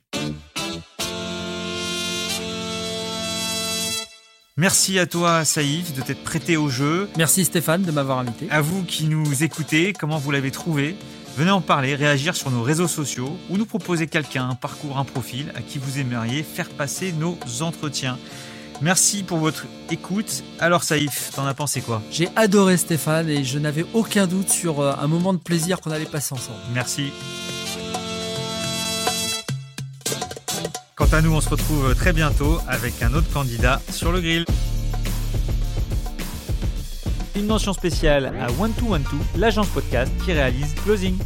[4.62, 7.10] Merci à toi, Saïf, de t'être prêté au jeu.
[7.18, 8.46] Merci Stéphane de m'avoir invité.
[8.52, 10.96] À vous qui nous écoutez, comment vous l'avez trouvé?
[11.36, 15.04] Venez en parler, réagir sur nos réseaux sociaux ou nous proposer quelqu'un, un parcours, un
[15.04, 18.20] profil à qui vous aimeriez faire passer nos entretiens.
[18.84, 20.44] Merci pour votre écoute.
[20.60, 22.04] Alors Saïf, t'en as pensé quoi?
[22.12, 25.90] J'ai adoré Stéphane et je n'avais aucun doute sur euh, un moment de plaisir qu'on
[25.90, 26.60] allait passer ensemble.
[26.72, 27.12] Merci.
[31.02, 34.46] Quant à nous, on se retrouve très bientôt avec un autre candidat sur le grill.
[37.36, 39.04] Une mention spéciale à One 2 One
[39.36, 41.18] l'agence podcast qui réalise Closing.